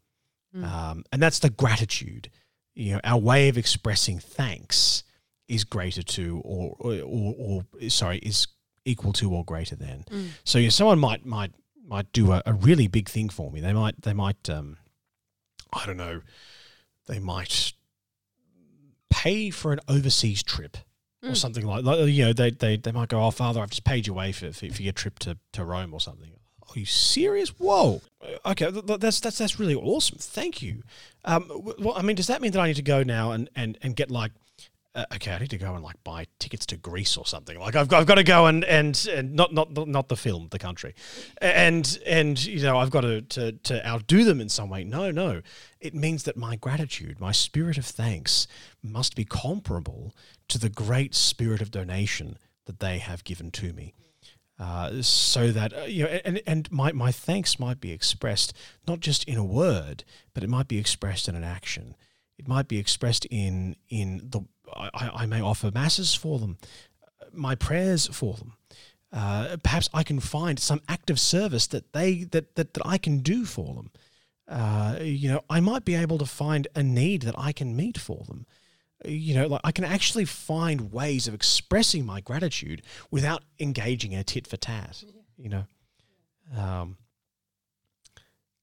Mm. 0.57 0.63
Um, 0.63 1.03
and 1.11 1.21
that's 1.21 1.39
the 1.39 1.49
gratitude. 1.49 2.29
You 2.75 2.93
know, 2.93 3.01
our 3.03 3.19
way 3.19 3.49
of 3.49 3.57
expressing 3.57 4.19
thanks 4.19 5.03
is 5.47 5.63
greater 5.63 6.03
to 6.03 6.41
or 6.43 6.75
or, 6.79 6.93
or, 7.03 7.35
or 7.37 7.89
sorry 7.89 8.17
is 8.19 8.47
equal 8.85 9.13
to 9.13 9.33
or 9.33 9.43
greater 9.43 9.75
than. 9.75 10.05
Mm. 10.09 10.27
So 10.43 10.59
you 10.59 10.65
know, 10.65 10.69
someone 10.69 10.99
might 10.99 11.25
might 11.25 11.51
might 11.85 12.11
do 12.11 12.31
a, 12.31 12.41
a, 12.45 12.53
really 12.53 12.87
big 12.87 13.07
thing 13.07 13.29
for 13.29 13.49
me. 13.49 13.61
They 13.61 13.73
might 13.73 14.01
they 14.01 14.13
might 14.13 14.49
um, 14.49 14.77
I 15.71 15.85
don't 15.85 15.97
know. 15.97 16.21
They 17.07 17.19
might 17.19 17.73
pay 19.09 19.49
for 19.49 19.71
an 19.71 19.79
overseas 19.87 20.43
trip 20.43 20.77
or 21.23 21.29
mm. 21.29 21.37
something 21.37 21.65
like, 21.65 21.83
like 21.83 22.07
you 22.07 22.25
know 22.25 22.33
they, 22.33 22.51
they 22.51 22.77
they 22.77 22.91
might 22.91 23.09
go 23.09 23.23
oh 23.23 23.31
father 23.31 23.61
I've 23.61 23.69
just 23.69 23.83
paid 23.83 24.05
you 24.05 24.13
way 24.13 24.31
for, 24.31 24.51
for, 24.51 24.69
for 24.69 24.81
your 24.81 24.93
trip 24.93 25.17
to, 25.19 25.37
to 25.53 25.63
Rome 25.63 25.93
or 25.93 25.99
something 25.99 26.31
are 26.75 26.79
you 26.79 26.85
serious? 26.85 27.49
Whoa. 27.49 28.01
Okay, 28.45 28.69
that's 28.71 29.19
that's 29.19 29.37
that's 29.37 29.59
really 29.59 29.75
awesome. 29.75 30.17
Thank 30.19 30.61
you. 30.61 30.83
Um, 31.23 31.49
well, 31.79 31.93
I 31.95 32.01
mean, 32.01 32.15
does 32.15 32.27
that 32.27 32.41
mean 32.41 32.51
that 32.51 32.59
I 32.59 32.67
need 32.67 32.75
to 32.75 32.81
go 32.81 33.03
now 33.03 33.31
and 33.31 33.49
and 33.55 33.77
and 33.81 33.95
get 33.95 34.11
like 34.11 34.31
uh, 34.97 35.05
okay, 35.13 35.31
I 35.31 35.37
need 35.37 35.51
to 35.51 35.59
go 35.59 35.75
and 35.75 35.83
like 35.83 36.03
buy 36.03 36.25
tickets 36.39 36.65
to 36.67 36.77
Greece 36.77 37.17
or 37.17 37.25
something. 37.25 37.59
Like 37.59 37.75
I've 37.75 37.87
got, 37.87 37.99
I've 37.99 38.07
got 38.07 38.15
to 38.15 38.23
go 38.23 38.47
and, 38.47 38.65
and 38.65 39.07
and 39.11 39.35
not 39.35 39.53
not 39.53 39.87
not 39.87 40.09
the 40.09 40.17
film, 40.17 40.47
the 40.49 40.57
country, 40.57 40.95
and 41.39 41.99
and 42.03 42.43
you 42.43 42.63
know 42.63 42.79
I've 42.79 42.89
got 42.89 43.01
to, 43.01 43.21
to 43.21 43.51
to 43.51 43.87
outdo 43.87 44.23
them 44.23 44.41
in 44.41 44.49
some 44.49 44.69
way. 44.69 44.83
No, 44.83 45.11
no, 45.11 45.43
it 45.79 45.93
means 45.93 46.23
that 46.23 46.35
my 46.35 46.55
gratitude, 46.55 47.19
my 47.19 47.31
spirit 47.31 47.77
of 47.77 47.85
thanks, 47.85 48.47
must 48.81 49.15
be 49.15 49.23
comparable 49.23 50.15
to 50.47 50.57
the 50.57 50.69
great 50.69 51.13
spirit 51.13 51.61
of 51.61 51.69
donation 51.69 52.39
that 52.65 52.79
they 52.79 52.97
have 52.97 53.23
given 53.23 53.51
to 53.51 53.73
me. 53.73 53.93
Uh, 54.59 55.03
so 55.03 55.51
that 55.51 55.71
uh, 55.71 55.83
you 55.83 56.03
know, 56.03 56.09
and 56.25 56.41
and 56.47 56.71
my 56.71 56.91
my 56.91 57.11
thanks 57.11 57.59
might 57.59 57.79
be 57.79 57.91
expressed 57.91 58.53
not 58.87 58.99
just 58.99 59.23
in 59.25 59.37
a 59.37 59.45
word, 59.45 60.03
but 60.33 60.43
it 60.43 60.49
might 60.49 60.67
be 60.67 60.79
expressed 60.79 61.27
in 61.27 61.35
an 61.35 61.43
action. 61.43 61.95
It 62.39 62.47
might 62.47 62.67
be 62.67 62.79
expressed 62.79 63.25
in 63.25 63.75
in 63.89 64.29
the 64.31 64.41
I, 64.73 65.11
I 65.13 65.25
may 65.27 65.41
offer 65.41 65.69
masses 65.71 66.15
for 66.15 66.39
them, 66.39 66.57
my 67.31 67.53
prayers 67.53 68.07
for 68.07 68.33
them. 68.33 68.53
Uh, 69.13 69.57
perhaps 69.61 69.89
I 69.93 70.01
can 70.03 70.19
find 70.19 70.59
some 70.59 70.81
act 70.89 71.11
of 71.11 71.19
service 71.19 71.67
that 71.67 71.93
they 71.93 72.23
that 72.23 72.55
that, 72.55 72.73
that 72.73 72.85
I 72.85 72.97
can 72.97 73.19
do 73.19 73.45
for 73.45 73.75
them. 73.75 73.91
Uh, 74.47 74.97
you 75.01 75.29
know, 75.29 75.43
I 75.51 75.59
might 75.59 75.85
be 75.85 75.93
able 75.93 76.17
to 76.17 76.25
find 76.25 76.67
a 76.73 76.81
need 76.81 77.21
that 77.23 77.35
I 77.37 77.51
can 77.51 77.75
meet 77.75 77.99
for 77.99 78.23
them 78.27 78.47
you 79.05 79.35
know, 79.35 79.47
like 79.47 79.61
I 79.63 79.71
can 79.71 79.83
actually 79.83 80.25
find 80.25 80.91
ways 80.91 81.27
of 81.27 81.33
expressing 81.33 82.05
my 82.05 82.21
gratitude 82.21 82.81
without 83.11 83.43
engaging 83.59 84.11
in 84.11 84.19
a 84.19 84.23
tit 84.23 84.47
for 84.47 84.57
tat, 84.57 85.03
you 85.37 85.49
know. 85.49 85.65
Um, 86.55 86.97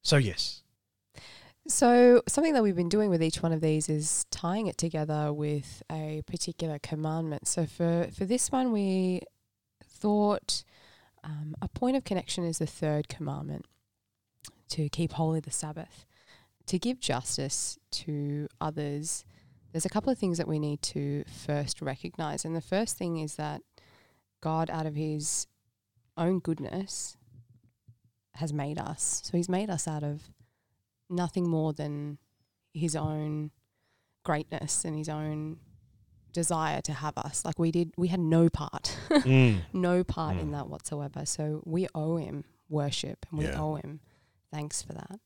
so, 0.03 0.17
yes. 0.17 0.62
So, 1.67 2.23
something 2.29 2.53
that 2.53 2.62
we've 2.62 2.76
been 2.76 2.91
doing 2.91 3.09
with 3.09 3.23
each 3.23 3.43
one 3.43 3.53
of 3.53 3.62
these 3.62 3.88
is 3.88 4.26
tying 4.31 4.67
it 4.67 4.76
together 4.76 5.33
with 5.33 5.83
a 5.91 6.23
particular 6.26 6.79
commandment. 6.79 7.49
So, 7.49 7.64
for, 7.64 8.09
for 8.14 8.26
this 8.26 8.53
one, 8.53 8.71
we 8.71 9.23
thought 9.83 10.62
um, 11.23 11.55
a 11.62 11.69
point 11.69 11.97
of 11.97 12.05
connection 12.05 12.45
is 12.45 12.59
the 12.59 12.67
third 12.67 13.09
commandment 13.09 13.64
to 14.71 14.91
keep 14.91 15.12
holy 15.12 15.41
the 15.41 15.50
Sabbath, 15.50 16.05
to 16.67 16.79
give 16.79 17.00
justice 17.00 17.79
to 17.93 18.47
others 18.61 19.25
there's 19.75 19.85
a 19.85 19.88
couple 19.90 20.12
of 20.12 20.16
things 20.19 20.38
that 20.38 20.47
we 20.47 20.61
need 20.61 20.81
to 20.83 21.25
first 21.25 21.83
recognize. 21.83 22.45
And 22.45 22.54
the 22.54 22.61
first 22.61 22.97
thing 22.97 23.19
is 23.19 23.35
that 23.35 23.61
God, 24.40 24.71
out 24.71 24.87
of 24.87 24.95
his 24.95 25.49
own 26.16 26.38
goodness, 26.38 27.16
has 28.37 28.52
made 28.52 28.78
us. 28.78 29.21
So 29.25 29.37
he's 29.37 29.49
made 29.49 29.69
us 29.71 29.88
out 29.88 30.04
of 30.04 30.31
nothing 31.11 31.49
more 31.49 31.73
than 31.73 32.19
his 32.73 32.95
own 32.95 33.50
greatness 34.25 34.85
and 34.85 34.97
his 34.97 35.09
own 35.09 35.59
desire 36.33 36.81
to 36.83 36.93
have 36.93 37.19
us. 37.19 37.45
Like 37.45 37.59
we 37.59 37.73
did, 37.73 37.90
we 37.97 38.07
had 38.09 38.21
no 38.21 38.49
part, 38.49 38.97
Mm. 39.11 39.62
no 39.73 40.04
part 40.04 40.37
in 40.37 40.49
Mm. 40.50 40.52
that 40.52 40.69
whatsoever. 40.69 41.26
So 41.26 41.62
we 41.64 41.88
owe 41.97 42.16
him 42.16 42.45
worship 42.69 43.26
and 43.31 43.38
we 43.40 43.47
Yeah. 43.47 43.61
owe 43.61 43.75
him 43.75 43.99
thanks 44.52 44.83
for 44.83 44.93
that. 44.93 45.19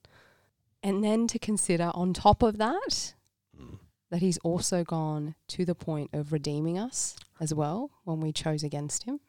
And 0.83 1.05
then 1.05 1.27
to 1.29 1.39
consider 1.39 1.91
on 1.95 2.15
top 2.15 2.43
of 2.43 2.57
that, 2.57 3.15
Mm. 3.59 3.79
That 4.11 4.21
he's 4.21 4.39
also 4.39 4.85
gone 4.85 5.35
to 5.49 5.65
the 5.65 5.75
point 5.75 6.11
of 6.13 6.33
redeeming 6.33 6.79
us 6.79 7.17
as 7.41 7.53
well 7.53 7.91
when 8.05 8.21
we 8.21 8.33
chose 8.33 8.63
against 8.63 9.05
him. 9.05 9.21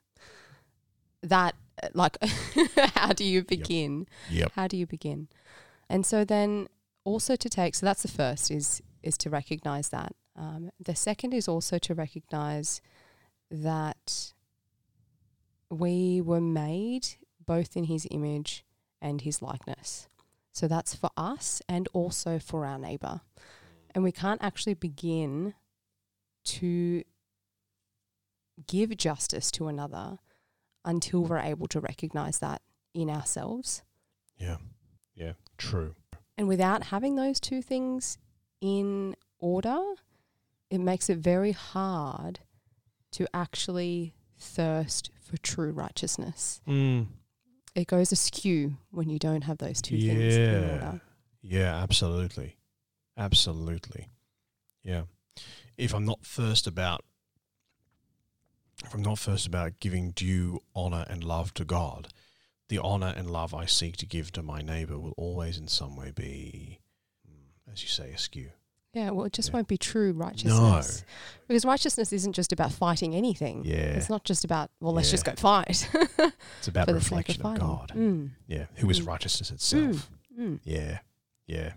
That, 1.22 1.56
uh, 1.84 1.90
like, 1.94 2.18
how 2.96 3.12
do 3.14 3.26
you 3.26 3.44
begin? 3.44 4.08
Yep. 4.30 4.54
How 4.56 4.68
do 4.68 4.78
you 4.78 4.88
begin? 4.88 5.28
And 5.90 6.06
so 6.06 6.24
then 6.24 6.68
also 7.04 7.36
to 7.36 7.50
take, 7.50 7.76
so 7.76 7.86
that's 7.86 8.04
the 8.04 8.08
first 8.08 8.52
is 8.52 8.82
is 9.02 9.18
to 9.18 9.30
recognize 9.30 9.90
that. 9.90 10.14
Um, 10.36 10.72
the 10.80 10.96
second 10.96 11.34
is 11.34 11.48
also 11.48 11.78
to 11.80 11.94
recognize 11.94 12.82
that 13.50 14.34
we 15.70 16.22
were 16.22 16.42
made 16.42 17.08
both 17.46 17.76
in 17.78 17.86
his 17.86 18.08
image 18.12 18.66
and 19.02 19.22
his 19.22 19.42
likeness. 19.42 20.08
So 20.52 20.68
that's 20.68 20.96
for 20.96 21.10
us 21.16 21.62
and 21.70 21.88
also 21.94 22.40
for 22.40 22.66
our 22.66 22.78
neighbor. 22.78 23.22
And 23.96 24.04
we 24.04 24.12
can't 24.12 24.44
actually 24.44 24.76
begin 24.76 25.54
to 26.46 27.04
give 28.68 28.96
justice 28.98 29.52
to 29.52 29.68
another 29.68 30.20
until 30.86 31.24
we're 31.24 31.40
able 31.40 31.68
to 31.68 31.80
recognize 31.80 32.40
that 32.40 32.62
in 32.94 33.10
ourselves. 33.10 33.84
Yeah. 34.38 34.58
Yeah. 35.16 35.34
True. 35.58 35.96
And 36.38 36.48
without 36.48 36.84
having 36.84 37.16
those 37.16 37.40
two 37.40 37.62
things 37.62 38.18
in 38.62 39.16
order, 39.40 39.80
it 40.70 40.80
makes 40.80 41.10
it 41.10 41.18
very 41.18 41.52
hard 41.52 42.40
to 43.12 43.28
actually 43.34 44.14
thirst 44.38 45.10
for 45.20 45.38
true 45.38 45.72
righteousness. 45.72 46.62
Mm. 46.68 47.08
It 47.76 47.88
goes 47.88 48.12
askew 48.12 48.78
when 48.92 49.10
you 49.10 49.20
don't 49.20 49.44
have 49.44 49.58
those 49.58 49.82
two 49.82 50.00
things 50.00 50.36
in 50.36 50.52
Yeah. 50.64 50.72
order. 50.72 51.02
Yeah, 51.42 51.76
absolutely. 51.84 52.56
Absolutely. 53.20 54.08
Yeah. 54.84 55.04
If 55.78 55.94
I'm 55.94 56.06
not 56.06 56.26
first 56.26 56.66
about 56.66 57.04
if 58.86 58.94
I'm 58.94 59.02
not 59.02 59.20
first 59.20 59.46
about 59.46 59.80
giving 59.82 60.12
due 60.12 60.62
honor 60.74 61.06
and 61.10 61.22
love 61.24 61.54
to 61.56 61.66
God, 61.66 62.08
the 62.70 62.78
honor 62.80 63.14
and 63.16 63.30
love 63.30 63.54
I 63.54 63.66
seek 63.66 63.98
to 63.98 64.06
give 64.06 64.32
to 64.32 64.42
my 64.42 64.62
neighbor 64.62 64.98
will 64.98 65.14
always 65.18 65.58
in 65.58 65.68
some 65.68 65.98
way 65.98 66.12
be 66.16 66.80
mm, 67.30 67.72
as 67.74 67.82
you 67.84 67.90
say 67.90 68.12
askew. 68.12 68.52
Yeah, 68.94 69.10
well, 69.12 69.26
it 69.26 69.34
just 69.34 69.50
Yeah. 69.50 69.56
won't 69.56 69.68
be 69.68 69.78
true 69.78 70.14
righteousness. 70.14 71.02
No. 71.02 71.06
Because 71.48 71.64
righteousness 71.66 72.12
isn't 72.14 72.34
just 72.34 72.52
about 72.54 72.72
fighting 72.72 73.14
anything. 73.16 73.64
Yeah. 73.66 73.76
It's 73.98 74.10
not 74.10 74.24
just 74.24 74.44
about, 74.46 74.72
well, 74.80 74.94
let's 74.94 75.12
just 75.12 75.26
go 75.26 75.34
fight. 75.36 75.88
It's 76.60 76.68
about 76.68 76.88
the 76.88 76.94
of 76.96 77.04
reflection 77.04 77.46
of. 77.46 77.60
God. 77.60 77.92
Mm. 77.96 78.32
Yeah. 78.48 78.66
Who 78.76 78.90
is 78.90 79.02
Mm. 79.02 79.08
righteousness 79.08 79.52
itself. 79.52 80.10
Mm. 80.38 80.60
Yeah. 80.64 81.00
Yeah. 81.48 81.74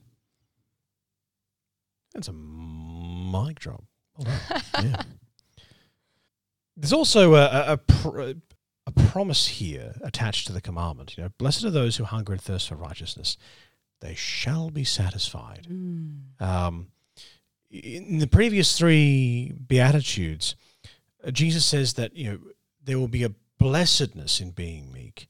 That's 2.15 2.29
a 2.29 2.33
mic 2.33 3.61
drop. 3.61 3.85
Yeah. 4.83 5.03
There's 6.77 6.93
also 6.93 7.35
a, 7.35 7.45
a, 7.45 7.81
a, 8.05 8.35
a 8.87 8.91
promise 8.91 9.47
here 9.47 9.95
attached 10.03 10.47
to 10.47 10.53
the 10.53 10.61
commandment. 10.61 11.17
You 11.17 11.25
know, 11.25 11.31
blessed 11.39 11.65
are 11.65 11.71
those 11.71 11.97
who 11.97 12.05
hunger 12.05 12.33
and 12.33 12.41
thirst 12.41 12.69
for 12.69 12.77
righteousness; 12.77 13.37
they 14.01 14.15
shall 14.15 14.71
be 14.71 14.85
satisfied. 14.85 15.67
Mm. 15.71 16.41
Um, 16.41 16.89
in 17.71 18.19
the 18.19 18.27
previous 18.27 18.77
three 18.77 19.53
beatitudes, 19.53 20.57
uh, 21.25 21.31
Jesus 21.31 21.65
says 21.65 21.95
that 21.95 22.17
you 22.17 22.31
know 22.31 22.39
there 22.83 22.99
will 22.99 23.09
be 23.09 23.25
a 23.25 23.35
blessedness 23.59 24.41
in 24.41 24.51
being 24.51 24.91
meek. 24.91 25.29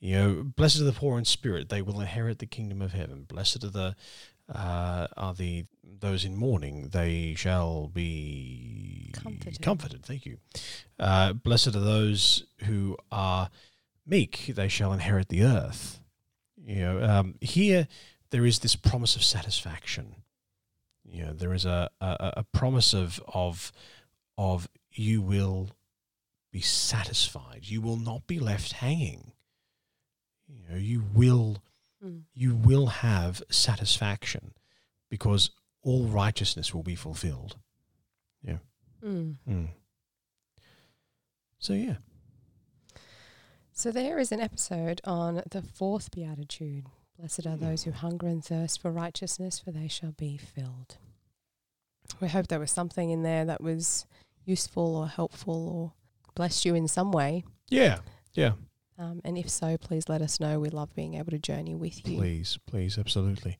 You 0.00 0.14
know, 0.14 0.42
blessed 0.42 0.80
are 0.80 0.84
the 0.84 0.92
poor 0.92 1.18
in 1.18 1.24
spirit; 1.24 1.68
they 1.68 1.82
will 1.82 2.00
inherit 2.00 2.38
the 2.38 2.46
kingdom 2.46 2.82
of 2.82 2.92
heaven. 2.92 3.24
Blessed 3.24 3.62
are 3.62 3.70
the 3.70 3.96
uh, 4.54 5.06
are 5.16 5.34
the 5.34 5.64
those 6.00 6.24
in 6.24 6.36
mourning; 6.36 6.88
they 6.88 7.34
shall 7.34 7.88
be 7.88 9.10
Comforted. 9.12 9.62
comforted. 9.62 10.04
Thank 10.04 10.26
you. 10.26 10.38
Uh, 10.98 11.32
blessed 11.32 11.68
are 11.68 11.80
those 11.80 12.44
who 12.64 12.96
are 13.10 13.50
meek; 14.06 14.52
they 14.54 14.68
shall 14.68 14.92
inherit 14.92 15.28
the 15.28 15.42
earth. 15.42 16.00
You 16.56 16.76
know, 16.80 17.02
um, 17.02 17.34
here 17.40 17.88
there 18.30 18.44
is 18.46 18.58
this 18.60 18.76
promise 18.76 19.16
of 19.16 19.22
satisfaction. 19.24 20.16
You 21.04 21.26
know, 21.26 21.32
there 21.32 21.54
is 21.54 21.64
a, 21.64 21.90
a, 22.00 22.32
a 22.38 22.44
promise 22.52 22.92
of 22.94 23.20
of 23.32 23.72
of 24.36 24.68
you 24.92 25.22
will 25.22 25.70
be 26.52 26.60
satisfied. 26.60 27.60
You 27.62 27.80
will 27.80 27.96
not 27.96 28.26
be 28.26 28.38
left 28.38 28.72
hanging. 28.72 29.32
You 30.46 30.62
know, 30.68 30.76
you 30.76 31.04
will 31.14 31.62
Mm. 32.04 32.22
you 32.32 32.54
will 32.54 32.86
have 32.86 33.42
satisfaction 33.50 34.52
because 35.10 35.50
all 35.82 36.06
righteousness 36.06 36.72
will 36.72 36.84
be 36.84 36.94
fulfilled. 36.94 37.56
Mm. 39.04 39.36
Mm. 39.48 39.68
So 41.58 41.72
yeah, 41.72 41.96
So 43.72 43.92
there 43.92 44.18
is 44.18 44.32
an 44.32 44.40
episode 44.40 45.00
on 45.04 45.42
the 45.50 45.62
fourth 45.62 46.10
beatitude. 46.10 46.86
Blessed 47.16 47.46
are 47.46 47.56
those 47.56 47.82
who 47.84 47.92
hunger 47.92 48.26
and 48.26 48.44
thirst 48.44 48.80
for 48.82 48.90
righteousness, 48.90 49.58
for 49.58 49.70
they 49.70 49.88
shall 49.88 50.12
be 50.12 50.36
filled. 50.36 50.96
We 52.20 52.28
hope 52.28 52.48
there 52.48 52.58
was 52.60 52.72
something 52.72 53.10
in 53.10 53.22
there 53.22 53.44
that 53.44 53.60
was 53.62 54.06
useful 54.44 54.96
or 54.96 55.06
helpful 55.08 55.68
or 55.68 55.92
blessed 56.34 56.64
you 56.64 56.74
in 56.74 56.88
some 56.88 57.12
way. 57.12 57.44
yeah, 57.68 57.98
yeah. 58.34 58.52
Um, 58.98 59.20
and 59.24 59.38
if 59.38 59.48
so, 59.48 59.76
please 59.78 60.08
let 60.08 60.20
us 60.22 60.40
know. 60.40 60.58
We 60.58 60.70
love 60.70 60.94
being 60.94 61.14
able 61.14 61.30
to 61.30 61.38
journey 61.38 61.74
with 61.74 62.06
you. 62.08 62.16
Please, 62.18 62.58
please, 62.66 62.98
absolutely. 62.98 63.58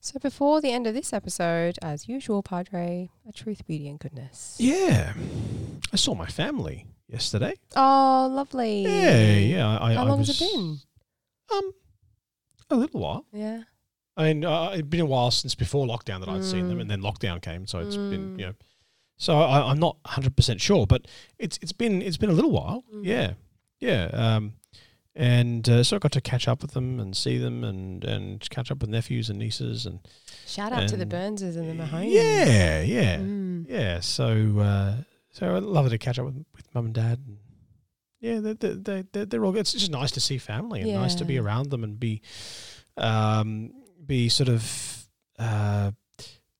So 0.00 0.18
before 0.18 0.60
the 0.60 0.72
end 0.72 0.88
of 0.88 0.94
this 0.94 1.12
episode, 1.12 1.78
as 1.80 2.08
usual, 2.08 2.42
Padre, 2.42 3.08
a 3.28 3.32
truth, 3.32 3.64
beauty, 3.66 3.88
and 3.88 4.00
goodness. 4.00 4.56
Yeah, 4.58 5.12
I 5.92 5.96
saw 5.96 6.14
my 6.16 6.26
family 6.26 6.86
yesterday. 7.06 7.54
Oh, 7.76 8.28
lovely. 8.32 8.82
Yeah, 8.82 9.34
yeah. 9.36 9.78
I, 9.80 9.94
How 9.94 10.02
I 10.02 10.08
long 10.08 10.18
was, 10.18 10.26
has 10.28 10.42
it 10.42 10.52
been? 10.52 10.78
Um, 11.54 11.72
a 12.70 12.74
little 12.74 12.98
while. 13.00 13.26
Yeah. 13.32 13.62
I 14.16 14.24
mean, 14.32 14.44
uh, 14.44 14.70
it'd 14.72 14.90
been 14.90 15.00
a 15.00 15.06
while 15.06 15.30
since 15.30 15.54
before 15.54 15.86
lockdown 15.86 16.18
that 16.20 16.28
I'd 16.28 16.44
seen 16.44 16.66
them, 16.68 16.78
Mm. 16.78 16.82
and 16.82 16.90
then 16.90 17.00
lockdown 17.00 17.40
came, 17.40 17.68
so 17.68 17.78
it's 17.78 17.96
been 17.96 18.34
Mm. 18.36 18.40
you 18.40 18.46
know. 18.46 18.54
So 19.16 19.38
I, 19.38 19.70
I'm 19.70 19.78
not 19.78 19.96
100 20.04 20.34
percent 20.36 20.60
sure, 20.60 20.84
but 20.86 21.06
it's 21.38 21.58
it's 21.62 21.72
been 21.72 22.02
it's 22.02 22.16
been 22.16 22.28
a 22.30 22.32
little 22.34 22.50
while. 22.50 22.82
Mm. 22.92 23.04
Yeah, 23.06 23.32
yeah. 23.78 24.06
Um, 24.12 24.54
and 25.14 25.68
uh, 25.68 25.82
so 25.84 25.96
I 25.96 25.98
got 25.98 26.12
to 26.12 26.20
catch 26.20 26.48
up 26.48 26.62
with 26.62 26.72
them 26.72 26.98
and 27.00 27.16
see 27.16 27.38
them 27.38 27.64
and 27.64 28.02
and 28.04 28.48
catch 28.50 28.70
up 28.70 28.80
with 28.80 28.90
nephews 28.90 29.28
and 29.30 29.38
nieces 29.38 29.86
and 29.86 30.00
Shout 30.46 30.72
out 30.72 30.88
to 30.88 30.96
the 30.96 31.02
And- 31.02 31.10
Burnses 31.10 31.56
and 31.56 31.68
the 31.68 31.74
Mahoney. 31.74 32.14
yeah, 32.14 32.82
yeah, 32.82 33.16
Mm. 33.18 33.66
yeah. 33.68 34.00
So 34.00 34.58
uh, 34.58 34.96
so 35.30 35.56
I'd 35.56 35.62
love 35.62 35.88
to 35.90 35.98
catch 35.98 36.18
up 36.18 36.26
with 36.26 36.44
with 36.56 36.74
mum 36.74 36.86
and 36.86 36.94
dad. 36.94 37.18
And 37.26 37.38
yeah, 38.20 38.40
they 38.40 38.52
they 38.54 38.74
they 38.74 39.04
they're, 39.12 39.26
they're 39.26 39.44
all. 39.44 39.56
It's 39.56 39.72
just 39.72 39.90
nice 39.90 40.10
to 40.12 40.20
see 40.20 40.38
family 40.38 40.80
and 40.82 40.92
nice 40.94 41.14
to 41.16 41.24
be 41.24 41.38
around 41.38 41.70
them 41.70 41.84
and 41.84 41.98
be 41.98 42.22
um 42.96 43.72
be 44.04 44.28
sort 44.28 44.48
of 44.48 45.06
uh 45.38 45.92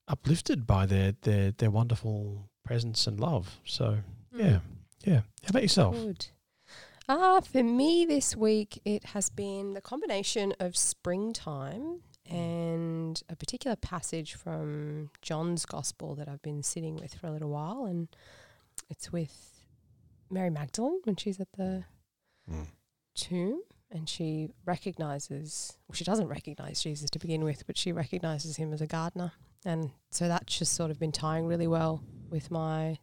uplifted 0.08 0.66
by 0.66 0.86
their 0.86 1.12
their 1.22 1.52
their 1.52 1.70
wonderful 1.70 2.48
presence 2.64 3.06
and 3.06 3.18
love. 3.20 3.60
So 3.64 3.98
yeah, 4.36 4.60
yeah. 5.04 5.20
How 5.42 5.48
about 5.50 5.62
yourself? 5.62 5.94
Good. 5.96 6.26
Ah, 7.08 7.40
for 7.40 7.62
me 7.62 8.04
this 8.06 8.36
week, 8.36 8.80
it 8.84 9.04
has 9.06 9.28
been 9.28 9.74
the 9.74 9.80
combination 9.80 10.54
of 10.60 10.76
springtime 10.76 12.00
and 12.30 13.20
a 13.28 13.34
particular 13.36 13.76
passage 13.76 14.34
from 14.34 15.10
John's 15.20 15.66
Gospel 15.66 16.14
that 16.14 16.28
I've 16.28 16.42
been 16.42 16.62
sitting 16.62 16.96
with 16.96 17.14
for 17.14 17.26
a 17.26 17.32
little 17.32 17.50
while, 17.50 17.84
and 17.84 18.08
it's 18.88 19.12
with 19.12 19.64
Mary 20.30 20.48
Magdalene 20.50 21.00
when 21.04 21.16
she's 21.16 21.40
at 21.40 21.52
the 21.52 21.84
Mm. 22.50 22.66
tomb 23.14 23.62
and 23.88 24.08
she 24.08 24.48
recognizes 24.64 25.76
well 25.86 25.94
she 25.94 26.02
doesn't 26.02 26.26
recognize 26.26 26.82
Jesus 26.82 27.08
to 27.10 27.20
begin 27.20 27.44
with 27.44 27.64
but 27.68 27.76
she 27.78 27.92
recognizes 27.92 28.56
him 28.56 28.72
as 28.72 28.80
a 28.80 28.86
gardener 28.88 29.30
and 29.64 29.92
so 30.10 30.26
that's 30.26 30.58
just 30.58 30.72
sort 30.72 30.90
of 30.90 30.98
been 30.98 31.12
tying 31.12 31.46
really 31.46 31.68
well 31.68 32.02
with 32.30 32.50
my 32.50 32.98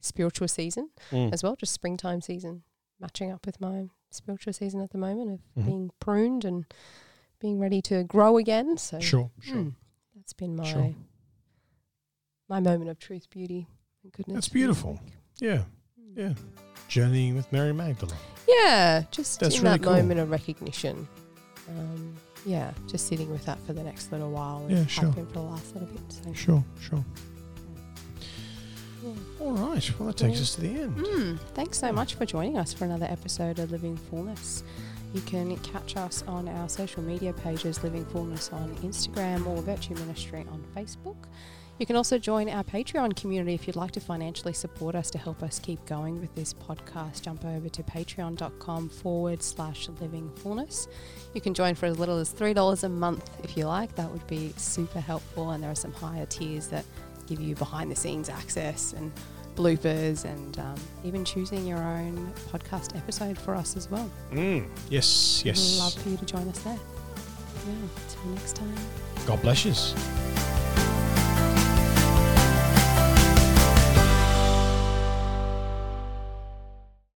spiritual 0.00 0.48
season 0.48 0.90
Mm. 1.12 1.32
as 1.32 1.44
well 1.44 1.54
just 1.54 1.72
springtime 1.72 2.20
season 2.20 2.64
matching 3.02 3.30
up 3.32 3.44
with 3.44 3.60
my 3.60 3.88
spiritual 4.10 4.52
season 4.54 4.80
at 4.80 4.90
the 4.92 4.98
moment 4.98 5.30
of 5.32 5.40
Mhm. 5.62 5.66
being 5.66 5.90
pruned 6.00 6.44
and 6.44 6.64
being 7.40 7.58
ready 7.58 7.82
to 7.82 8.04
grow 8.04 8.38
again 8.38 8.76
so 8.78 9.00
Sure, 9.00 9.30
sure. 9.40 9.56
mm, 9.56 9.74
that's 10.14 10.32
been 10.32 10.54
my 10.56 10.64
Sure. 10.64 10.94
my 12.48 12.60
moment 12.60 12.88
of 12.90 12.98
truth 12.98 13.28
beauty 13.30 13.66
and 14.02 14.12
goodness 14.12 14.34
That's 14.36 14.48
beautiful. 14.48 15.00
Yeah, 15.40 15.64
Mm. 16.00 16.16
yeah. 16.16 16.34
journeying 16.88 17.34
with 17.34 17.50
Mary 17.52 17.72
Magdalene. 17.72 18.16
Yeah, 18.46 19.04
just 19.10 19.40
That's 19.40 19.56
in 19.56 19.62
really 19.62 19.78
that 19.78 19.84
cool. 19.84 19.94
moment 19.94 20.20
of 20.20 20.30
recognition. 20.30 21.08
Um, 21.68 22.16
yeah, 22.44 22.72
just 22.86 23.06
sitting 23.06 23.30
with 23.30 23.44
that 23.46 23.58
for 23.60 23.72
the 23.72 23.82
next 23.82 24.12
little 24.12 24.30
while. 24.30 24.66
Yeah, 24.68 24.84
sure. 24.86 25.10
for 25.12 25.22
the 25.22 25.40
last 25.40 25.72
little 25.74 25.88
bit. 25.88 26.12
So, 26.12 26.32
Sure, 26.34 26.64
sure. 26.80 27.04
All 29.40 29.52
right. 29.52 29.90
Well, 29.98 30.08
that 30.08 30.16
takes 30.16 30.40
us 30.40 30.54
to 30.54 30.60
the 30.60 30.80
end. 30.82 30.96
Mm, 30.96 31.38
thanks 31.54 31.78
so 31.78 31.92
much 31.92 32.14
for 32.14 32.24
joining 32.24 32.56
us 32.56 32.72
for 32.72 32.84
another 32.84 33.06
episode 33.06 33.58
of 33.58 33.70
Living 33.70 33.96
Fullness. 33.96 34.62
You 35.12 35.20
can 35.22 35.56
catch 35.58 35.96
us 35.96 36.24
on 36.26 36.48
our 36.48 36.68
social 36.68 37.02
media 37.02 37.32
pages, 37.32 37.82
Living 37.82 38.04
Fullness 38.06 38.50
on 38.52 38.74
Instagram 38.76 39.46
or 39.46 39.60
Virtue 39.62 39.94
Ministry 39.94 40.46
on 40.50 40.64
Facebook. 40.74 41.16
You 41.78 41.86
can 41.86 41.96
also 41.96 42.16
join 42.16 42.48
our 42.48 42.62
Patreon 42.62 43.16
community 43.16 43.54
if 43.54 43.66
you'd 43.66 43.76
like 43.76 43.90
to 43.92 44.00
financially 44.00 44.52
support 44.52 44.94
us 44.94 45.10
to 45.10 45.18
help 45.18 45.42
us 45.42 45.58
keep 45.58 45.84
going 45.86 46.20
with 46.20 46.32
this 46.34 46.54
podcast. 46.54 47.22
Jump 47.22 47.44
over 47.44 47.68
to 47.68 47.82
patreon.com 47.82 48.88
forward 48.88 49.42
slash 49.42 49.88
living 50.00 50.30
fullness. 50.36 50.86
You 51.34 51.40
can 51.40 51.54
join 51.54 51.74
for 51.74 51.86
as 51.86 51.98
little 51.98 52.18
as 52.18 52.32
$3 52.32 52.84
a 52.84 52.88
month 52.88 53.28
if 53.42 53.56
you 53.56 53.66
like. 53.66 53.94
That 53.96 54.10
would 54.10 54.26
be 54.28 54.54
super 54.56 55.00
helpful. 55.00 55.50
And 55.50 55.62
there 55.62 55.70
are 55.70 55.74
some 55.74 55.92
higher 55.92 56.26
tiers 56.26 56.68
that 56.68 56.84
give 57.26 57.40
you 57.40 57.54
behind 57.54 57.90
the 57.90 57.96
scenes 57.96 58.28
access 58.28 58.92
and 58.92 59.12
bloopers 59.56 60.24
and 60.24 60.58
um, 60.58 60.74
even 61.04 61.24
choosing 61.24 61.66
your 61.66 61.78
own 61.78 62.32
podcast 62.50 62.96
episode 62.96 63.38
for 63.38 63.54
us 63.54 63.76
as 63.76 63.90
well. 63.90 64.10
Mm. 64.32 64.66
Yes, 64.88 65.42
yes. 65.44 65.78
Love 65.78 65.94
for 65.94 66.08
you 66.08 66.16
to 66.16 66.24
join 66.24 66.48
us 66.48 66.58
there. 66.60 66.78
Yeah, 67.66 67.74
until 68.06 68.30
next 68.32 68.56
time. 68.56 68.74
God 69.26 69.40
bless 69.42 69.64
you. 69.64 70.51